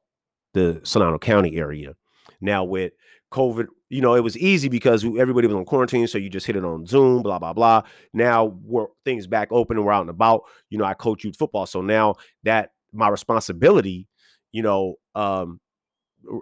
the 0.59 0.81
Solano 0.85 1.18
County 1.18 1.57
area. 1.57 1.94
Now 2.40 2.64
with 2.64 2.92
COVID, 3.33 3.66
you 3.88 4.01
know, 4.01 4.14
it 4.14 4.23
was 4.23 4.37
easy 4.37 4.68
because 4.68 5.05
everybody 5.05 5.47
was 5.47 5.57
on 5.57 5.64
quarantine, 5.64 6.07
so 6.07 6.18
you 6.18 6.29
just 6.29 6.47
hit 6.47 6.57
it 6.57 6.64
on 6.64 6.87
Zoom, 6.87 7.23
blah 7.23 7.38
blah 7.38 7.53
blah. 7.53 7.83
Now 8.12 8.57
we're 8.62 8.87
things 9.05 9.27
back 9.27 9.49
open 9.51 9.77
and 9.77 9.87
we're 9.87 9.92
out 9.92 10.03
and 10.03 10.11
about. 10.11 10.42
You 10.71 10.79
know, 10.79 10.85
I 10.85 10.94
coach 10.94 11.25
youth 11.25 11.37
football, 11.37 11.66
so 11.66 11.81
now 11.81 12.14
that 12.44 12.71
my 12.92 13.09
responsibility, 13.09 14.09
you 14.53 14.62
know, 14.62 14.94
um, 15.14 15.61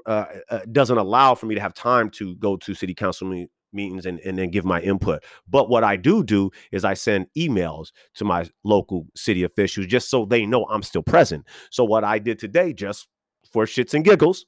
uh, 0.07 0.25
uh, 0.51 0.61
doesn't 0.73 0.99
allow 0.99 1.35
for 1.35 1.47
me 1.47 1.55
to 1.55 1.61
have 1.61 1.75
time 1.75 2.11
to 2.11 2.35
go 2.37 2.57
to 2.57 2.75
city 2.75 2.95
council 2.95 3.29
me- 3.29 3.49
meetings 3.73 4.07
and, 4.07 4.21
and 4.21 4.39
then 4.39 4.51
give 4.51 4.65
my 4.65 4.81
input. 4.81 5.23
But 5.49 5.69
what 5.69 5.85
I 5.85 5.97
do 5.97 6.25
do 6.25 6.51
is 6.73 6.85
I 6.85 6.95
send 6.95 7.27
emails 7.37 7.89
to 8.15 8.25
my 8.25 8.49
local 8.65 9.07
city 9.15 9.43
officials 9.43 9.87
just 9.87 10.09
so 10.09 10.25
they 10.25 10.47
know 10.47 10.65
I'm 10.67 10.83
still 10.83 11.03
present. 11.03 11.47
So 11.71 11.85
what 11.85 12.05
I 12.05 12.19
did 12.19 12.39
today, 12.39 12.73
just 12.73 13.09
for 13.57 13.65
shits 13.65 13.95
and 13.95 14.05
giggles 14.05 14.45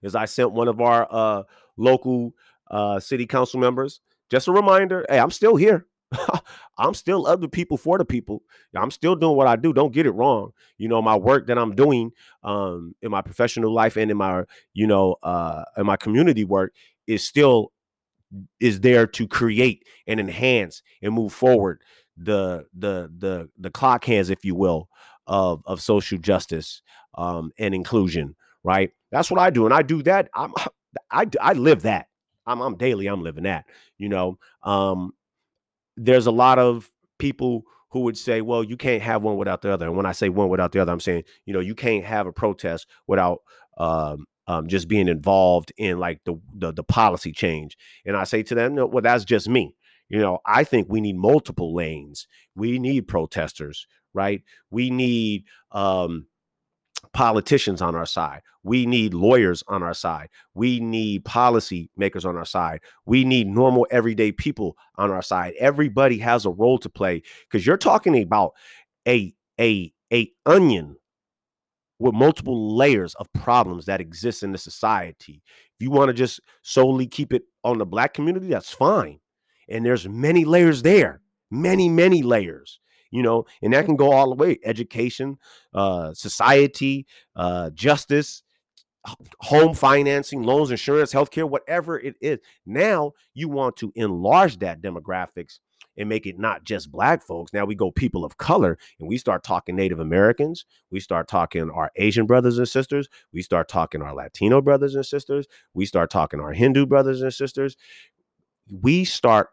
is 0.00 0.14
I 0.14 0.26
sent 0.26 0.52
one 0.52 0.68
of 0.68 0.80
our 0.80 1.08
uh, 1.10 1.42
local 1.76 2.32
uh, 2.70 3.00
city 3.00 3.26
council 3.26 3.58
members 3.58 4.00
just 4.30 4.46
a 4.46 4.52
reminder 4.52 5.04
hey, 5.08 5.18
I'm 5.18 5.32
still 5.32 5.56
here. 5.56 5.86
I'm 6.78 6.94
still 6.94 7.26
of 7.26 7.40
the 7.40 7.48
people 7.48 7.76
for 7.76 7.98
the 7.98 8.04
people. 8.04 8.44
I'm 8.76 8.92
still 8.92 9.16
doing 9.16 9.36
what 9.36 9.48
I 9.48 9.56
do. 9.56 9.72
Don't 9.72 9.92
get 9.92 10.06
it 10.06 10.12
wrong. 10.12 10.52
You 10.78 10.86
know, 10.86 11.02
my 11.02 11.16
work 11.16 11.48
that 11.48 11.58
I'm 11.58 11.74
doing 11.74 12.12
um, 12.44 12.94
in 13.02 13.10
my 13.10 13.22
professional 13.22 13.74
life 13.74 13.96
and 13.96 14.08
in 14.08 14.16
my, 14.16 14.44
you 14.72 14.86
know, 14.86 15.16
uh, 15.24 15.64
in 15.76 15.84
my 15.84 15.96
community 15.96 16.44
work 16.44 16.72
is 17.08 17.26
still 17.26 17.72
is 18.60 18.78
there 18.82 19.08
to 19.08 19.26
create 19.26 19.84
and 20.06 20.20
enhance 20.20 20.80
and 21.02 21.12
move 21.12 21.32
forward 21.32 21.82
the 22.16 22.66
the 22.78 23.10
the 23.18 23.48
the 23.58 23.70
clock 23.70 24.04
hands, 24.04 24.30
if 24.30 24.44
you 24.44 24.54
will, 24.54 24.88
of 25.30 25.62
of 25.64 25.80
social 25.80 26.18
justice 26.18 26.82
um, 27.14 27.52
and 27.58 27.74
inclusion. 27.74 28.36
Right. 28.62 28.90
That's 29.10 29.30
what 29.30 29.40
I 29.40 29.48
do, 29.48 29.64
and 29.64 29.72
I 29.72 29.80
do 29.80 30.02
that. 30.02 30.28
I'm 30.34 30.52
I 31.10 31.26
I 31.40 31.54
live 31.54 31.82
that. 31.82 32.08
I'm 32.46 32.60
I'm 32.60 32.76
daily. 32.76 33.06
I'm 33.06 33.22
living 33.22 33.44
that. 33.44 33.64
You 33.96 34.10
know. 34.10 34.38
Um, 34.62 35.14
there's 35.96 36.26
a 36.26 36.30
lot 36.30 36.58
of 36.58 36.90
people 37.18 37.64
who 37.90 38.00
would 38.00 38.16
say, 38.16 38.40
well, 38.40 38.64
you 38.64 38.76
can't 38.76 39.02
have 39.02 39.22
one 39.22 39.36
without 39.36 39.62
the 39.62 39.72
other. 39.72 39.86
And 39.86 39.96
when 39.96 40.06
I 40.06 40.12
say 40.12 40.28
one 40.28 40.48
without 40.48 40.72
the 40.72 40.80
other, 40.80 40.92
I'm 40.92 41.00
saying, 41.00 41.24
you 41.44 41.52
know, 41.52 41.60
you 41.60 41.74
can't 41.74 42.04
have 42.04 42.26
a 42.26 42.32
protest 42.32 42.86
without 43.06 43.40
um, 43.78 44.26
um, 44.46 44.68
just 44.68 44.88
being 44.88 45.08
involved 45.08 45.72
in 45.76 45.98
like 45.98 46.20
the, 46.24 46.40
the, 46.54 46.72
the 46.72 46.84
policy 46.84 47.32
change. 47.32 47.76
And 48.06 48.16
I 48.16 48.24
say 48.24 48.42
to 48.44 48.54
them, 48.54 48.76
no, 48.76 48.86
well, 48.86 49.02
that's 49.02 49.24
just 49.24 49.48
me. 49.48 49.76
You 50.08 50.18
know, 50.18 50.38
I 50.44 50.64
think 50.64 50.88
we 50.88 51.00
need 51.00 51.16
multiple 51.16 51.74
lanes. 51.74 52.26
We 52.56 52.78
need 52.78 53.06
protesters, 53.06 53.86
right? 54.14 54.42
We 54.70 54.90
need 54.90 55.44
um, 55.72 56.26
politicians 57.12 57.82
on 57.82 57.94
our 57.94 58.06
side. 58.06 58.42
We 58.62 58.86
need 58.86 59.14
lawyers 59.14 59.62
on 59.68 59.82
our 59.82 59.94
side. 59.94 60.28
We 60.54 60.80
need 60.80 61.24
policy 61.24 61.90
makers 61.96 62.24
on 62.24 62.36
our 62.36 62.44
side. 62.44 62.80
We 63.06 63.24
need 63.24 63.46
normal 63.46 63.86
everyday 63.90 64.32
people 64.32 64.76
on 64.96 65.10
our 65.10 65.22
side. 65.22 65.54
Everybody 65.58 66.18
has 66.18 66.44
a 66.44 66.50
role 66.50 66.78
to 66.78 66.88
play 66.88 67.22
because 67.48 67.66
you're 67.66 67.78
talking 67.78 68.20
about 68.22 68.52
a 69.08 69.32
a 69.58 69.92
a 70.12 70.30
onion 70.44 70.96
with 71.98 72.14
multiple 72.14 72.76
layers 72.76 73.14
of 73.16 73.32
problems 73.34 73.84
that 73.86 74.00
exist 74.00 74.42
in 74.42 74.52
the 74.52 74.58
society. 74.58 75.42
If 75.46 75.82
you 75.82 75.90
want 75.90 76.08
to 76.08 76.14
just 76.14 76.40
solely 76.62 77.06
keep 77.06 77.32
it 77.32 77.42
on 77.62 77.78
the 77.78 77.86
black 77.86 78.14
community, 78.14 78.48
that's 78.48 78.72
fine. 78.72 79.20
And 79.68 79.84
there's 79.84 80.08
many 80.08 80.44
layers 80.44 80.82
there. 80.82 81.20
Many, 81.50 81.88
many 81.88 82.22
layers 82.22 82.80
you 83.10 83.22
know, 83.22 83.46
and 83.62 83.72
that 83.72 83.84
can 83.84 83.96
go 83.96 84.12
all 84.12 84.28
the 84.28 84.36
way 84.36 84.58
education, 84.64 85.38
uh, 85.74 86.14
society, 86.14 87.06
uh, 87.36 87.70
justice, 87.70 88.42
home 89.40 89.74
financing, 89.74 90.42
loans, 90.42 90.70
insurance, 90.70 91.12
healthcare, 91.12 91.48
whatever 91.48 91.98
it 91.98 92.16
is. 92.20 92.38
Now 92.66 93.12
you 93.34 93.48
want 93.48 93.76
to 93.76 93.92
enlarge 93.94 94.58
that 94.58 94.82
demographics 94.82 95.58
and 95.96 96.08
make 96.08 96.26
it 96.26 96.38
not 96.38 96.64
just 96.64 96.90
black 96.90 97.22
folks. 97.22 97.52
Now 97.52 97.64
we 97.64 97.74
go 97.74 97.90
people 97.90 98.24
of 98.24 98.36
color 98.36 98.78
and 98.98 99.08
we 99.08 99.16
start 99.16 99.42
talking 99.42 99.74
Native 99.74 99.98
Americans. 99.98 100.64
We 100.90 101.00
start 101.00 101.28
talking 101.28 101.70
our 101.70 101.90
Asian 101.96 102.26
brothers 102.26 102.58
and 102.58 102.68
sisters. 102.68 103.08
We 103.32 103.42
start 103.42 103.68
talking 103.68 104.02
our 104.02 104.14
Latino 104.14 104.60
brothers 104.60 104.94
and 104.94 105.04
sisters. 105.04 105.46
We 105.74 105.86
start 105.86 106.10
talking 106.10 106.40
our 106.40 106.52
Hindu 106.52 106.86
brothers 106.86 107.22
and 107.22 107.32
sisters. 107.32 107.76
We 108.70 109.04
start 109.04 109.48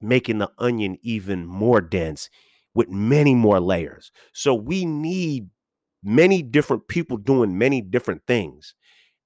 making 0.00 0.38
the 0.38 0.50
onion 0.58 0.96
even 1.02 1.44
more 1.46 1.80
dense 1.80 2.30
with 2.78 2.88
many 2.88 3.34
more 3.34 3.58
layers. 3.58 4.12
So 4.32 4.54
we 4.54 4.84
need 4.84 5.48
many 6.00 6.44
different 6.44 6.86
people 6.86 7.16
doing 7.16 7.58
many 7.58 7.80
different 7.80 8.22
things. 8.24 8.76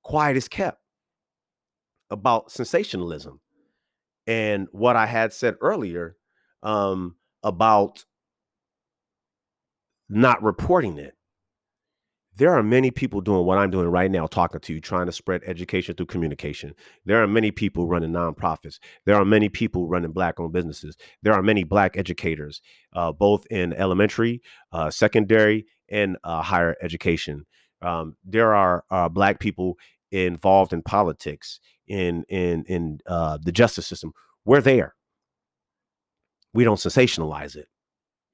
Quiet 0.02 0.38
is 0.38 0.48
kept 0.48 0.80
about 2.08 2.50
sensationalism. 2.50 3.40
And 4.26 4.68
what 4.72 4.96
I 4.96 5.04
had 5.04 5.34
said 5.34 5.56
earlier 5.60 6.16
um, 6.62 7.16
about 7.42 8.06
not 10.08 10.42
reporting 10.42 10.96
it 10.96 11.12
there 12.36 12.54
are 12.54 12.62
many 12.62 12.90
people 12.90 13.20
doing 13.20 13.44
what 13.44 13.58
I'm 13.58 13.70
doing 13.70 13.88
right 13.88 14.10
now, 14.10 14.26
talking 14.26 14.60
to 14.60 14.74
you, 14.74 14.80
trying 14.80 15.06
to 15.06 15.12
spread 15.12 15.42
education 15.44 15.94
through 15.94 16.06
communication. 16.06 16.74
There 17.04 17.22
are 17.22 17.26
many 17.26 17.50
people 17.50 17.86
running 17.86 18.12
nonprofits. 18.12 18.78
There 19.04 19.16
are 19.16 19.24
many 19.24 19.48
people 19.48 19.86
running 19.86 20.12
black 20.12 20.40
owned 20.40 20.52
businesses. 20.52 20.96
There 21.22 21.34
are 21.34 21.42
many 21.42 21.64
black 21.64 21.96
educators, 21.96 22.62
uh, 22.94 23.12
both 23.12 23.46
in 23.50 23.74
elementary, 23.74 24.40
uh, 24.72 24.90
secondary, 24.90 25.66
and 25.90 26.16
uh, 26.24 26.40
higher 26.40 26.76
education. 26.80 27.44
Um, 27.82 28.16
there 28.24 28.54
are 28.54 28.84
uh, 28.90 29.08
black 29.08 29.38
people 29.38 29.76
involved 30.10 30.72
in 30.72 30.82
politics, 30.82 31.60
in 31.86 32.24
in 32.28 32.64
in 32.66 33.00
uh, 33.06 33.38
the 33.42 33.52
justice 33.52 33.86
system. 33.86 34.12
We're 34.44 34.60
there. 34.62 34.94
We 36.54 36.64
don't 36.64 36.76
sensationalize 36.76 37.56
it. 37.56 37.68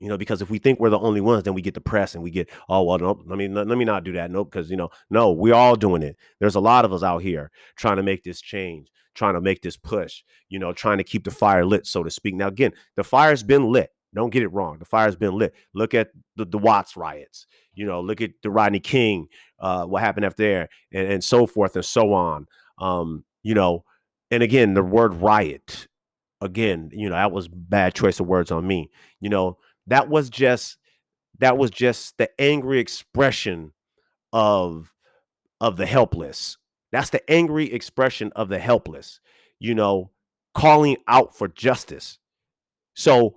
You 0.00 0.08
know, 0.08 0.16
because 0.16 0.40
if 0.40 0.48
we 0.48 0.58
think 0.58 0.78
we're 0.78 0.90
the 0.90 0.98
only 0.98 1.20
ones, 1.20 1.42
then 1.42 1.54
we 1.54 1.62
get 1.62 1.74
depressed 1.74 2.14
and 2.14 2.22
we 2.22 2.30
get, 2.30 2.48
oh 2.68 2.84
well, 2.84 2.98
nope, 2.98 3.22
let 3.26 3.36
me 3.36 3.48
let 3.48 3.66
me 3.66 3.84
not 3.84 4.04
do 4.04 4.12
that. 4.12 4.30
Nope, 4.30 4.50
because 4.52 4.70
you 4.70 4.76
know, 4.76 4.90
no, 5.10 5.32
we're 5.32 5.54
all 5.54 5.74
doing 5.74 6.02
it. 6.02 6.16
There's 6.38 6.54
a 6.54 6.60
lot 6.60 6.84
of 6.84 6.92
us 6.92 7.02
out 7.02 7.22
here 7.22 7.50
trying 7.76 7.96
to 7.96 8.02
make 8.04 8.22
this 8.22 8.40
change, 8.40 8.92
trying 9.14 9.34
to 9.34 9.40
make 9.40 9.60
this 9.60 9.76
push, 9.76 10.22
you 10.48 10.58
know, 10.60 10.72
trying 10.72 10.98
to 10.98 11.04
keep 11.04 11.24
the 11.24 11.32
fire 11.32 11.64
lit, 11.64 11.86
so 11.86 12.04
to 12.04 12.10
speak. 12.10 12.36
Now, 12.36 12.46
again, 12.46 12.72
the 12.94 13.02
fire's 13.02 13.42
been 13.42 13.72
lit. 13.72 13.90
Don't 14.14 14.30
get 14.30 14.42
it 14.42 14.52
wrong. 14.52 14.78
The 14.78 14.84
fire's 14.84 15.16
been 15.16 15.34
lit. 15.34 15.54
Look 15.74 15.94
at 15.94 16.10
the, 16.36 16.44
the 16.44 16.58
Watts 16.58 16.96
riots. 16.96 17.46
You 17.74 17.86
know, 17.86 18.00
look 18.00 18.20
at 18.20 18.30
the 18.42 18.50
Rodney 18.50 18.80
King, 18.80 19.28
uh, 19.58 19.84
what 19.84 20.02
happened 20.02 20.26
after 20.26 20.42
there, 20.42 20.68
and, 20.92 21.12
and 21.12 21.24
so 21.24 21.46
forth 21.46 21.76
and 21.76 21.84
so 21.84 22.12
on. 22.12 22.46
Um, 22.78 23.24
you 23.42 23.54
know, 23.54 23.84
and 24.30 24.42
again, 24.42 24.74
the 24.74 24.82
word 24.82 25.14
riot, 25.14 25.88
again, 26.40 26.90
you 26.92 27.08
know, 27.08 27.14
that 27.14 27.32
was 27.32 27.48
bad 27.48 27.94
choice 27.94 28.20
of 28.20 28.26
words 28.26 28.50
on 28.50 28.66
me. 28.66 28.90
You 29.20 29.30
know, 29.30 29.58
that 29.88 30.08
was 30.08 30.30
just 30.30 30.78
that 31.38 31.56
was 31.56 31.70
just 31.70 32.16
the 32.18 32.30
angry 32.40 32.78
expression 32.78 33.72
of 34.32 34.92
of 35.60 35.76
the 35.76 35.86
helpless. 35.86 36.56
That's 36.92 37.10
the 37.10 37.28
angry 37.30 37.72
expression 37.72 38.32
of 38.36 38.48
the 38.48 38.58
helpless, 38.58 39.20
you 39.58 39.74
know, 39.74 40.10
calling 40.54 40.96
out 41.06 41.36
for 41.36 41.48
justice. 41.48 42.18
So, 42.94 43.36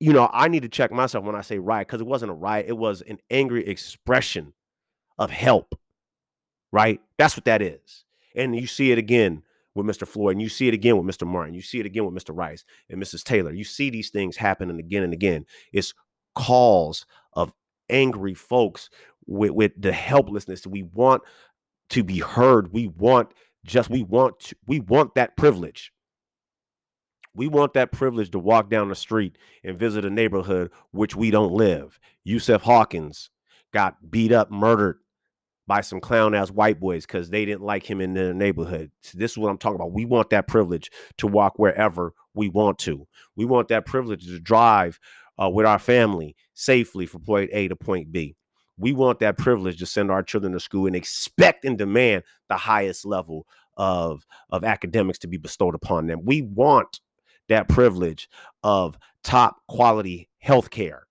you 0.00 0.12
know, 0.12 0.30
I 0.32 0.48
need 0.48 0.62
to 0.62 0.68
check 0.68 0.92
myself 0.92 1.24
when 1.24 1.34
I 1.34 1.40
say 1.42 1.58
riot 1.58 1.88
because 1.88 2.00
it 2.00 2.06
wasn't 2.06 2.32
a 2.32 2.34
riot, 2.34 2.66
it 2.68 2.76
was 2.76 3.02
an 3.02 3.18
angry 3.30 3.66
expression 3.66 4.54
of 5.18 5.30
help, 5.30 5.78
right? 6.72 7.00
That's 7.18 7.36
what 7.36 7.44
that 7.44 7.62
is. 7.62 8.04
And 8.34 8.54
you 8.54 8.66
see 8.66 8.92
it 8.92 8.98
again 8.98 9.42
with 9.76 9.86
Mr. 9.86 10.06
Floyd, 10.06 10.32
and 10.32 10.42
you 10.42 10.48
see 10.48 10.68
it 10.68 10.74
again 10.74 10.96
with 10.96 11.06
Mr. 11.06 11.26
Martin, 11.26 11.54
you 11.54 11.62
see 11.62 11.78
it 11.78 11.86
again 11.86 12.04
with 12.04 12.14
Mr. 12.14 12.36
Rice 12.36 12.64
and 12.88 13.00
Mrs. 13.00 13.22
Taylor. 13.22 13.52
You 13.52 13.64
see 13.64 13.90
these 13.90 14.10
things 14.10 14.36
happening 14.36 14.78
again 14.78 15.02
and 15.02 15.12
again. 15.12 15.44
It's 15.72 15.94
calls 16.34 17.06
of 17.34 17.52
angry 17.90 18.34
folks 18.34 18.90
with, 19.26 19.52
with 19.52 19.72
the 19.76 19.92
helplessness. 19.92 20.66
We 20.66 20.82
want 20.82 21.22
to 21.90 22.02
be 22.02 22.18
heard. 22.18 22.72
We 22.72 22.88
want 22.88 23.32
just 23.64 23.90
we 23.90 24.02
want 24.02 24.40
to, 24.40 24.56
we 24.66 24.80
want 24.80 25.14
that 25.14 25.36
privilege. 25.36 25.92
We 27.34 27.48
want 27.48 27.74
that 27.74 27.92
privilege 27.92 28.30
to 28.30 28.38
walk 28.38 28.70
down 28.70 28.88
the 28.88 28.94
street 28.94 29.36
and 29.62 29.78
visit 29.78 30.06
a 30.06 30.10
neighborhood 30.10 30.70
which 30.92 31.14
we 31.14 31.30
don't 31.30 31.52
live. 31.52 32.00
Yusuf 32.24 32.62
Hawkins 32.62 33.28
got 33.74 34.10
beat 34.10 34.32
up, 34.32 34.50
murdered 34.50 35.00
by 35.66 35.80
some 35.80 36.00
clown 36.00 36.34
ass 36.34 36.50
white 36.50 36.78
boys 36.78 37.06
because 37.06 37.30
they 37.30 37.44
didn't 37.44 37.62
like 37.62 37.88
him 37.88 38.00
in 38.00 38.14
their 38.14 38.32
neighborhood. 38.32 38.90
So 39.02 39.18
this 39.18 39.32
is 39.32 39.38
what 39.38 39.50
I'm 39.50 39.58
talking 39.58 39.76
about. 39.76 39.92
We 39.92 40.04
want 40.04 40.30
that 40.30 40.46
privilege 40.46 40.90
to 41.18 41.26
walk 41.26 41.58
wherever 41.58 42.12
we 42.34 42.48
want 42.48 42.78
to. 42.80 43.06
We 43.34 43.44
want 43.44 43.68
that 43.68 43.86
privilege 43.86 44.26
to 44.26 44.38
drive 44.38 45.00
uh, 45.42 45.50
with 45.50 45.66
our 45.66 45.78
family 45.78 46.36
safely 46.54 47.06
from 47.06 47.22
point 47.22 47.50
A 47.52 47.68
to 47.68 47.76
point 47.76 48.12
B. 48.12 48.36
We 48.78 48.92
want 48.92 49.20
that 49.20 49.38
privilege 49.38 49.78
to 49.78 49.86
send 49.86 50.10
our 50.10 50.22
children 50.22 50.52
to 50.52 50.60
school 50.60 50.86
and 50.86 50.94
expect 50.94 51.64
and 51.64 51.78
demand 51.78 52.24
the 52.48 52.56
highest 52.56 53.04
level 53.04 53.46
of, 53.76 54.26
of 54.50 54.64
academics 54.64 55.18
to 55.20 55.28
be 55.28 55.38
bestowed 55.38 55.74
upon 55.74 56.06
them. 56.06 56.24
We 56.24 56.42
want 56.42 57.00
that 57.48 57.68
privilege 57.68 58.28
of 58.62 58.98
top 59.22 59.56
quality 59.66 60.28
health 60.38 60.70
care, 60.70 61.06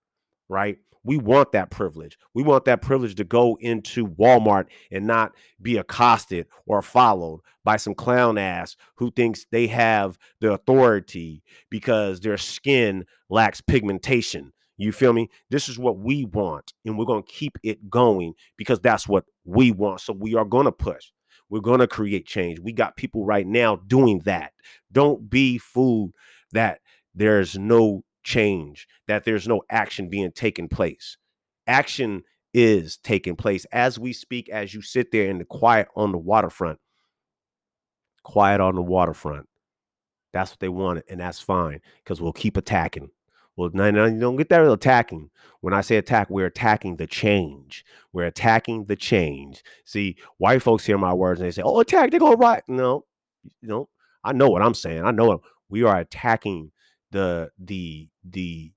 right? 0.48 0.78
We 1.06 1.18
want 1.18 1.52
that 1.52 1.70
privilege. 1.70 2.18
We 2.34 2.42
want 2.42 2.66
that 2.66 2.82
privilege 2.82 3.16
to 3.16 3.24
go 3.24 3.58
into 3.62 4.08
Walmart 4.08 4.66
and 4.92 5.06
not 5.06 5.34
be 5.62 5.78
accosted 5.78 6.48
or 6.66 6.82
followed 6.82 7.42
by 7.64 7.78
some 7.78 7.94
clown 7.94 8.40
ass 8.40 8.76
who 8.96 9.12
thinks 9.12 9.46
they 9.52 9.68
have 9.68 10.18
the 10.42 10.54
authority 10.54 11.44
because 11.70 12.20
their 12.20 12.38
skin 12.38 13.06
lacks 13.30 13.62
pigmentation. 13.62 14.52
You 14.78 14.92
feel 14.92 15.14
me? 15.14 15.30
This 15.50 15.70
is 15.70 15.80
what 15.80 16.00
we 16.00 16.26
want, 16.26 16.74
and 16.84 16.98
we're 16.98 17.06
going 17.06 17.24
to 17.24 17.32
keep 17.32 17.58
it 17.64 17.90
going 17.90 18.34
because 18.58 18.80
that's 18.80 19.08
what 19.08 19.26
we 19.46 19.72
want. 19.72 20.02
So 20.02 20.12
we 20.12 20.36
are 20.36 20.44
going 20.44 20.66
to 20.66 20.72
push. 20.72 21.12
We're 21.50 21.62
going 21.62 21.80
to 21.80 21.88
create 21.88 22.26
change. 22.26 22.60
We 22.60 22.74
got 22.74 22.98
people 22.98 23.26
right 23.26 23.46
now 23.48 23.76
doing 23.76 24.22
that. 24.26 24.52
Don't 24.92 25.30
be 25.30 25.60
fooled 25.60 26.12
that 26.52 26.80
there's 27.14 27.58
no 27.58 28.04
change, 28.26 28.88
that 29.08 29.24
there's 29.24 29.48
no 29.48 29.62
action 29.70 30.10
being 30.10 30.32
taken 30.34 30.68
place. 30.68 31.18
Action 31.68 32.24
is 32.54 32.98
taking 32.98 33.36
place 33.36 33.66
as 33.72 33.98
we 33.98 34.12
speak, 34.12 34.50
as 34.50 34.74
you 34.74 34.82
sit 34.82 35.12
there 35.12 35.30
in 35.30 35.38
the 35.38 35.46
quiet 35.46 35.88
on 35.96 36.12
the 36.12 36.18
waterfront. 36.18 36.80
Quiet 38.24 38.60
on 38.60 38.76
the 38.76 38.82
waterfront. 38.82 39.48
That's 40.34 40.52
what 40.52 40.60
they 40.60 40.70
wanted, 40.70 41.04
and 41.10 41.22
that's 41.22 41.40
fine 41.40 41.80
because 42.04 42.22
we'll 42.22 42.34
keep 42.34 42.58
attacking. 42.58 43.10
Well, 43.56 43.70
no, 43.74 43.90
no, 43.90 44.06
you 44.06 44.20
don't 44.20 44.36
get 44.36 44.50
that 44.50 44.70
attacking. 44.70 45.30
When 45.62 45.74
I 45.74 45.80
say 45.82 45.96
attack, 45.96 46.30
we're 46.30 46.48
attacking 46.48 46.98
the 46.98 47.08
change. 47.08 47.86
We're 48.12 48.26
attacking 48.26 48.86
the 48.86 48.98
change. 48.98 49.64
See, 49.86 50.18
white 50.38 50.62
folks 50.62 50.86
hear 50.86 50.98
my 50.98 51.14
words 51.14 51.40
and 51.40 51.48
they 51.48 51.52
say, 51.52 51.62
"Oh, 51.64 51.80
attack! 51.80 52.12
They 52.12 52.20
go 52.20 52.34
right." 52.34 52.64
No, 52.68 53.06
you 53.62 53.70
know, 53.70 53.90
I 54.24 54.34
know 54.34 54.50
what 54.50 54.62
I'm 54.62 54.74
saying. 54.74 55.06
I 55.06 55.12
know 55.12 55.42
we 55.70 55.84
are 55.84 56.00
attacking 56.00 56.72
the 57.16 57.50
the 57.58 58.10
the 58.30 58.74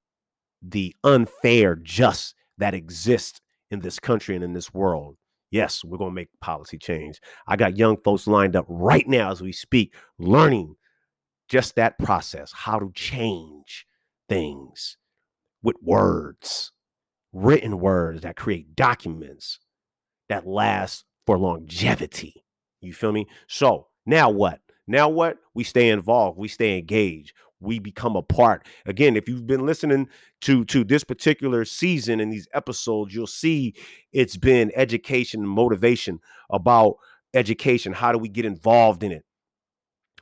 the 0.62 0.94
unfair 1.02 1.74
just 1.74 2.36
that 2.56 2.72
exists 2.72 3.40
in 3.70 3.80
this 3.80 3.98
country 3.98 4.36
and 4.36 4.44
in 4.44 4.52
this 4.52 4.72
world. 4.72 5.16
Yes, 5.50 5.82
we're 5.84 5.98
going 5.98 6.10
to 6.10 6.14
make 6.14 6.28
policy 6.40 6.78
change. 6.78 7.20
I 7.48 7.56
got 7.56 7.76
young 7.76 7.96
folks 8.04 8.26
lined 8.26 8.54
up 8.54 8.66
right 8.68 9.06
now 9.08 9.32
as 9.32 9.40
we 9.40 9.50
speak, 9.50 9.94
learning 10.18 10.76
just 11.48 11.74
that 11.76 11.98
process, 11.98 12.52
how 12.52 12.78
to 12.78 12.92
change 12.94 13.86
things 14.28 14.98
with 15.62 15.76
words, 15.82 16.70
written 17.32 17.80
words 17.80 18.20
that 18.22 18.36
create 18.36 18.76
documents 18.76 19.58
that 20.28 20.46
last 20.46 21.04
for 21.26 21.38
longevity. 21.38 22.44
You 22.80 22.92
feel 22.92 23.12
me? 23.12 23.26
So 23.48 23.88
now 24.06 24.30
what? 24.30 24.60
Now 24.86 25.08
what? 25.08 25.38
We 25.54 25.64
stay 25.64 25.88
involved, 25.88 26.38
we 26.38 26.48
stay 26.48 26.78
engaged, 26.78 27.32
we 27.60 27.78
become 27.78 28.16
a 28.16 28.22
part. 28.22 28.66
Again, 28.86 29.16
if 29.16 29.28
you've 29.28 29.46
been 29.46 29.66
listening 29.66 30.08
to 30.42 30.64
to 30.66 30.84
this 30.84 31.04
particular 31.04 31.64
season 31.64 32.20
and 32.20 32.32
these 32.32 32.48
episodes, 32.54 33.14
you'll 33.14 33.26
see 33.26 33.74
it's 34.12 34.36
been 34.36 34.70
education 34.74 35.40
and 35.40 35.50
motivation 35.50 36.20
about 36.50 36.96
education. 37.34 37.92
How 37.92 38.12
do 38.12 38.18
we 38.18 38.28
get 38.28 38.44
involved 38.44 39.02
in 39.02 39.12
it? 39.12 39.24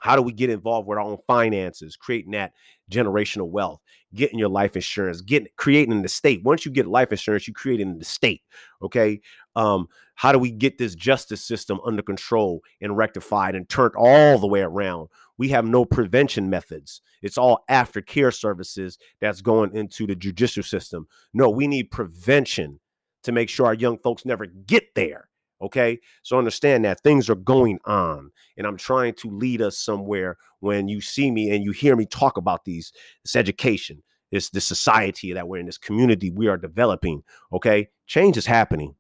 How 0.00 0.14
do 0.14 0.22
we 0.22 0.32
get 0.32 0.50
involved 0.50 0.86
with 0.86 0.98
our 0.98 1.04
own 1.04 1.18
finances, 1.26 1.96
creating 1.96 2.32
that 2.32 2.52
generational 2.90 3.48
wealth, 3.48 3.80
getting 4.14 4.38
your 4.38 4.48
life 4.48 4.76
insurance, 4.76 5.20
getting 5.20 5.48
creating 5.56 6.02
the 6.02 6.08
state. 6.08 6.42
Once 6.42 6.64
you 6.64 6.72
get 6.72 6.86
life 6.86 7.10
insurance, 7.10 7.48
you 7.48 7.54
create 7.54 7.80
in 7.80 7.98
the 7.98 8.04
state. 8.04 8.42
Okay. 8.82 9.20
Um, 9.54 9.88
how 10.14 10.32
do 10.32 10.38
we 10.38 10.50
get 10.50 10.78
this 10.78 10.94
justice 10.94 11.44
system 11.44 11.78
under 11.84 12.02
control 12.02 12.62
and 12.80 12.96
rectified 12.96 13.54
and 13.54 13.68
turned 13.68 13.94
all 13.96 14.38
the 14.38 14.46
way 14.46 14.60
around? 14.60 15.08
We 15.38 15.50
have 15.50 15.64
no 15.64 15.84
prevention 15.84 16.48
methods. 16.50 17.02
It's 17.22 17.38
all 17.38 17.64
aftercare 17.70 18.34
services 18.34 18.98
that's 19.20 19.42
going 19.42 19.74
into 19.74 20.06
the 20.06 20.16
judicial 20.16 20.62
system. 20.62 21.06
No, 21.34 21.50
we 21.50 21.66
need 21.66 21.90
prevention 21.90 22.80
to 23.24 23.32
make 23.32 23.48
sure 23.48 23.66
our 23.66 23.74
young 23.74 23.98
folks 23.98 24.24
never 24.24 24.46
get 24.46 24.94
there. 24.94 25.28
Okay. 25.60 26.00
So 26.22 26.38
understand 26.38 26.84
that 26.84 27.00
things 27.00 27.30
are 27.30 27.34
going 27.34 27.78
on. 27.86 28.30
And 28.56 28.66
I'm 28.66 28.76
trying 28.76 29.14
to 29.14 29.30
lead 29.30 29.62
us 29.62 29.78
somewhere 29.78 30.36
when 30.60 30.88
you 30.88 31.00
see 31.00 31.30
me 31.30 31.50
and 31.50 31.64
you 31.64 31.72
hear 31.72 31.96
me 31.96 32.06
talk 32.06 32.36
about 32.36 32.64
these, 32.64 32.92
this 33.24 33.36
education, 33.36 34.02
this, 34.30 34.50
this 34.50 34.66
society 34.66 35.32
that 35.32 35.48
we're 35.48 35.58
in, 35.58 35.66
this 35.66 35.78
community 35.78 36.30
we 36.30 36.48
are 36.48 36.58
developing. 36.58 37.22
Okay. 37.52 37.88
Change 38.06 38.36
is 38.36 38.46
happening. 38.46 38.94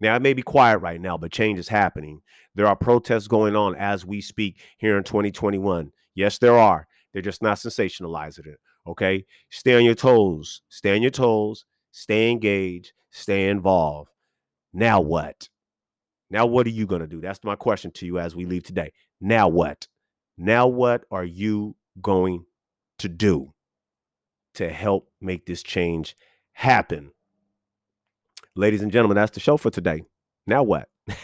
Now, 0.00 0.16
it 0.16 0.22
may 0.22 0.34
be 0.34 0.42
quiet 0.42 0.78
right 0.78 1.00
now, 1.00 1.16
but 1.16 1.32
change 1.32 1.58
is 1.58 1.68
happening. 1.68 2.20
There 2.54 2.66
are 2.66 2.76
protests 2.76 3.28
going 3.28 3.56
on 3.56 3.74
as 3.76 4.04
we 4.04 4.20
speak 4.20 4.60
here 4.78 4.98
in 4.98 5.04
2021. 5.04 5.92
Yes, 6.14 6.38
there 6.38 6.58
are. 6.58 6.86
They're 7.12 7.22
just 7.22 7.42
not 7.42 7.58
sensationalizing 7.58 8.46
it. 8.46 8.58
Okay. 8.86 9.24
Stay 9.50 9.74
on 9.74 9.84
your 9.84 9.94
toes. 9.94 10.62
Stay 10.68 10.94
on 10.94 11.02
your 11.02 11.10
toes. 11.10 11.64
Stay 11.92 12.30
engaged. 12.30 12.92
Stay 13.10 13.48
involved. 13.48 14.10
Now 14.72 15.00
what? 15.00 15.48
Now, 16.30 16.46
what 16.46 16.66
are 16.66 16.70
you 16.70 16.86
going 16.86 17.00
to 17.00 17.06
do? 17.06 17.20
That's 17.20 17.44
my 17.44 17.54
question 17.54 17.92
to 17.92 18.06
you 18.06 18.18
as 18.18 18.34
we 18.34 18.44
leave 18.44 18.64
today. 18.64 18.92
Now, 19.20 19.48
what? 19.48 19.86
Now, 20.36 20.66
what 20.66 21.04
are 21.10 21.24
you 21.24 21.76
going 22.00 22.44
to 22.98 23.08
do 23.08 23.54
to 24.54 24.68
help 24.68 25.08
make 25.20 25.46
this 25.46 25.62
change 25.62 26.16
happen? 26.52 27.12
Ladies 28.56 28.82
and 28.82 28.92
gentlemen, 28.92 29.16
that's 29.16 29.32
the 29.32 29.40
show 29.40 29.56
for 29.56 29.70
today. 29.70 30.02
Now 30.46 30.62
what? 30.62 30.88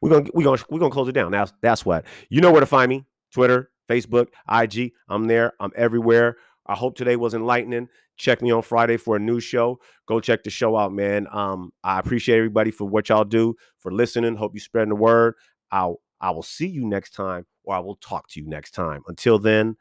we're 0.00 0.10
gonna 0.10 0.30
we're 0.32 0.44
gonna 0.44 0.62
we're 0.70 0.78
gonna 0.78 0.90
close 0.90 1.08
it 1.08 1.12
down. 1.12 1.30
Now 1.30 1.46
that's 1.60 1.84
what 1.84 2.04
you 2.30 2.40
know 2.40 2.50
where 2.50 2.60
to 2.60 2.66
find 2.66 2.88
me: 2.88 3.04
Twitter, 3.32 3.70
Facebook, 3.88 4.28
IG. 4.50 4.92
I'm 5.08 5.26
there. 5.26 5.52
I'm 5.60 5.72
everywhere. 5.76 6.36
I 6.66 6.74
hope 6.74 6.96
today 6.96 7.16
was 7.16 7.34
enlightening. 7.34 7.88
Check 8.16 8.40
me 8.40 8.50
on 8.50 8.62
Friday 8.62 8.96
for 8.96 9.16
a 9.16 9.18
new 9.18 9.38
show. 9.38 9.80
Go 10.06 10.18
check 10.18 10.44
the 10.44 10.50
show 10.50 10.76
out, 10.76 10.92
man. 10.92 11.26
Um, 11.30 11.72
I 11.82 11.98
appreciate 11.98 12.38
everybody 12.38 12.70
for 12.70 12.86
what 12.86 13.08
y'all 13.10 13.24
do, 13.24 13.54
for 13.78 13.92
listening. 13.92 14.36
Hope 14.36 14.54
you 14.54 14.60
spreading 14.60 14.90
the 14.90 14.96
word. 14.96 15.34
I'll 15.70 16.00
I 16.20 16.30
will 16.30 16.42
see 16.42 16.68
you 16.68 16.86
next 16.86 17.10
time, 17.10 17.44
or 17.64 17.74
I 17.74 17.80
will 17.80 17.96
talk 17.96 18.28
to 18.30 18.40
you 18.40 18.48
next 18.48 18.70
time. 18.70 19.02
Until 19.08 19.38
then, 19.38 19.76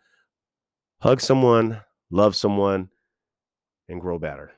hug 0.99 1.21
someone, 1.21 1.81
love 2.11 2.35
someone, 2.35 2.89
and 3.87 4.01
grow 4.01 4.19
better. 4.19 4.51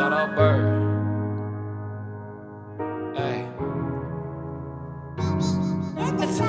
Shout 0.00 0.14
out 0.14 0.34
Bird. 0.34 0.64
Hey. 3.14 3.44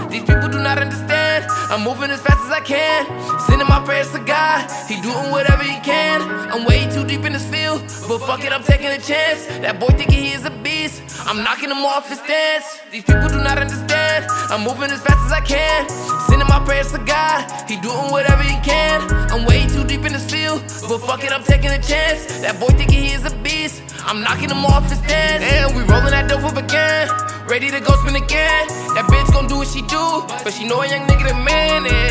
These 0.09 0.23
people 0.23 0.47
do 0.47 0.59
not 0.59 0.77
understand. 0.77 1.10
I'm 1.71 1.85
moving 1.85 2.11
as 2.11 2.21
fast 2.21 2.43
as 2.43 2.51
I 2.51 2.59
can. 2.59 3.07
Sending 3.47 3.65
my 3.65 3.79
prayers 3.85 4.11
to 4.11 4.19
God. 4.19 4.69
He 4.89 4.99
doing 4.99 5.31
whatever 5.31 5.63
he 5.63 5.79
can. 5.79 6.19
I'm 6.51 6.65
way 6.65 6.83
too 6.91 7.05
deep 7.05 7.23
in 7.23 7.31
this 7.31 7.47
field. 7.47 7.79
But 8.09 8.19
fuck 8.27 8.43
it, 8.43 8.51
I'm 8.51 8.61
taking 8.61 8.87
a 8.87 8.99
chance. 8.99 9.45
That 9.63 9.79
boy 9.79 9.87
thinking 9.95 10.21
he 10.21 10.33
is 10.33 10.43
a 10.43 10.49
beast. 10.49 11.01
I'm 11.25 11.43
knocking 11.45 11.71
him 11.71 11.85
off 11.85 12.09
his 12.09 12.19
stance. 12.19 12.81
These 12.91 13.05
people 13.05 13.29
do 13.29 13.37
not 13.37 13.57
understand. 13.57 14.25
I'm 14.51 14.67
moving 14.67 14.91
as 14.91 15.01
fast 15.01 15.23
as 15.27 15.31
I 15.31 15.39
can. 15.39 15.87
Sending 16.27 16.49
my 16.49 16.59
prayers 16.59 16.91
to 16.91 16.99
God. 16.99 17.47
He 17.69 17.77
doing 17.79 18.11
whatever 18.11 18.43
he 18.43 18.59
can. 18.67 18.99
I'm 19.31 19.45
way 19.45 19.65
too 19.67 19.85
deep 19.87 20.03
in 20.03 20.11
this 20.11 20.29
field. 20.29 20.59
But 20.89 20.99
fuck 20.99 21.23
it, 21.23 21.31
I'm 21.31 21.43
taking 21.43 21.71
a 21.71 21.81
chance. 21.81 22.41
That 22.43 22.59
boy 22.59 22.75
thinking 22.75 22.99
he 23.01 23.11
is 23.13 23.23
a 23.23 23.33
beast. 23.37 23.81
I'm 24.03 24.19
knocking 24.23 24.49
him 24.49 24.65
off 24.65 24.89
his 24.89 24.99
stance. 24.99 25.41
And 25.41 25.71
we 25.71 25.83
rolling 25.83 26.11
that 26.11 26.27
dope 26.27 26.43
up 26.43 26.57
again. 26.57 27.07
Ready 27.51 27.69
to 27.69 27.81
go 27.81 27.91
spin 27.99 28.15
again. 28.15 28.67
That 28.95 29.11
bitch 29.11 29.27
gon' 29.33 29.45
do 29.45 29.57
what 29.57 29.67
she 29.67 29.81
do. 29.81 30.23
But 30.41 30.53
she 30.53 30.63
know 30.63 30.83
a 30.83 30.87
young 30.87 31.05
nigga 31.05 31.27
the 31.27 31.35
man. 31.35 31.85
And 31.85 32.01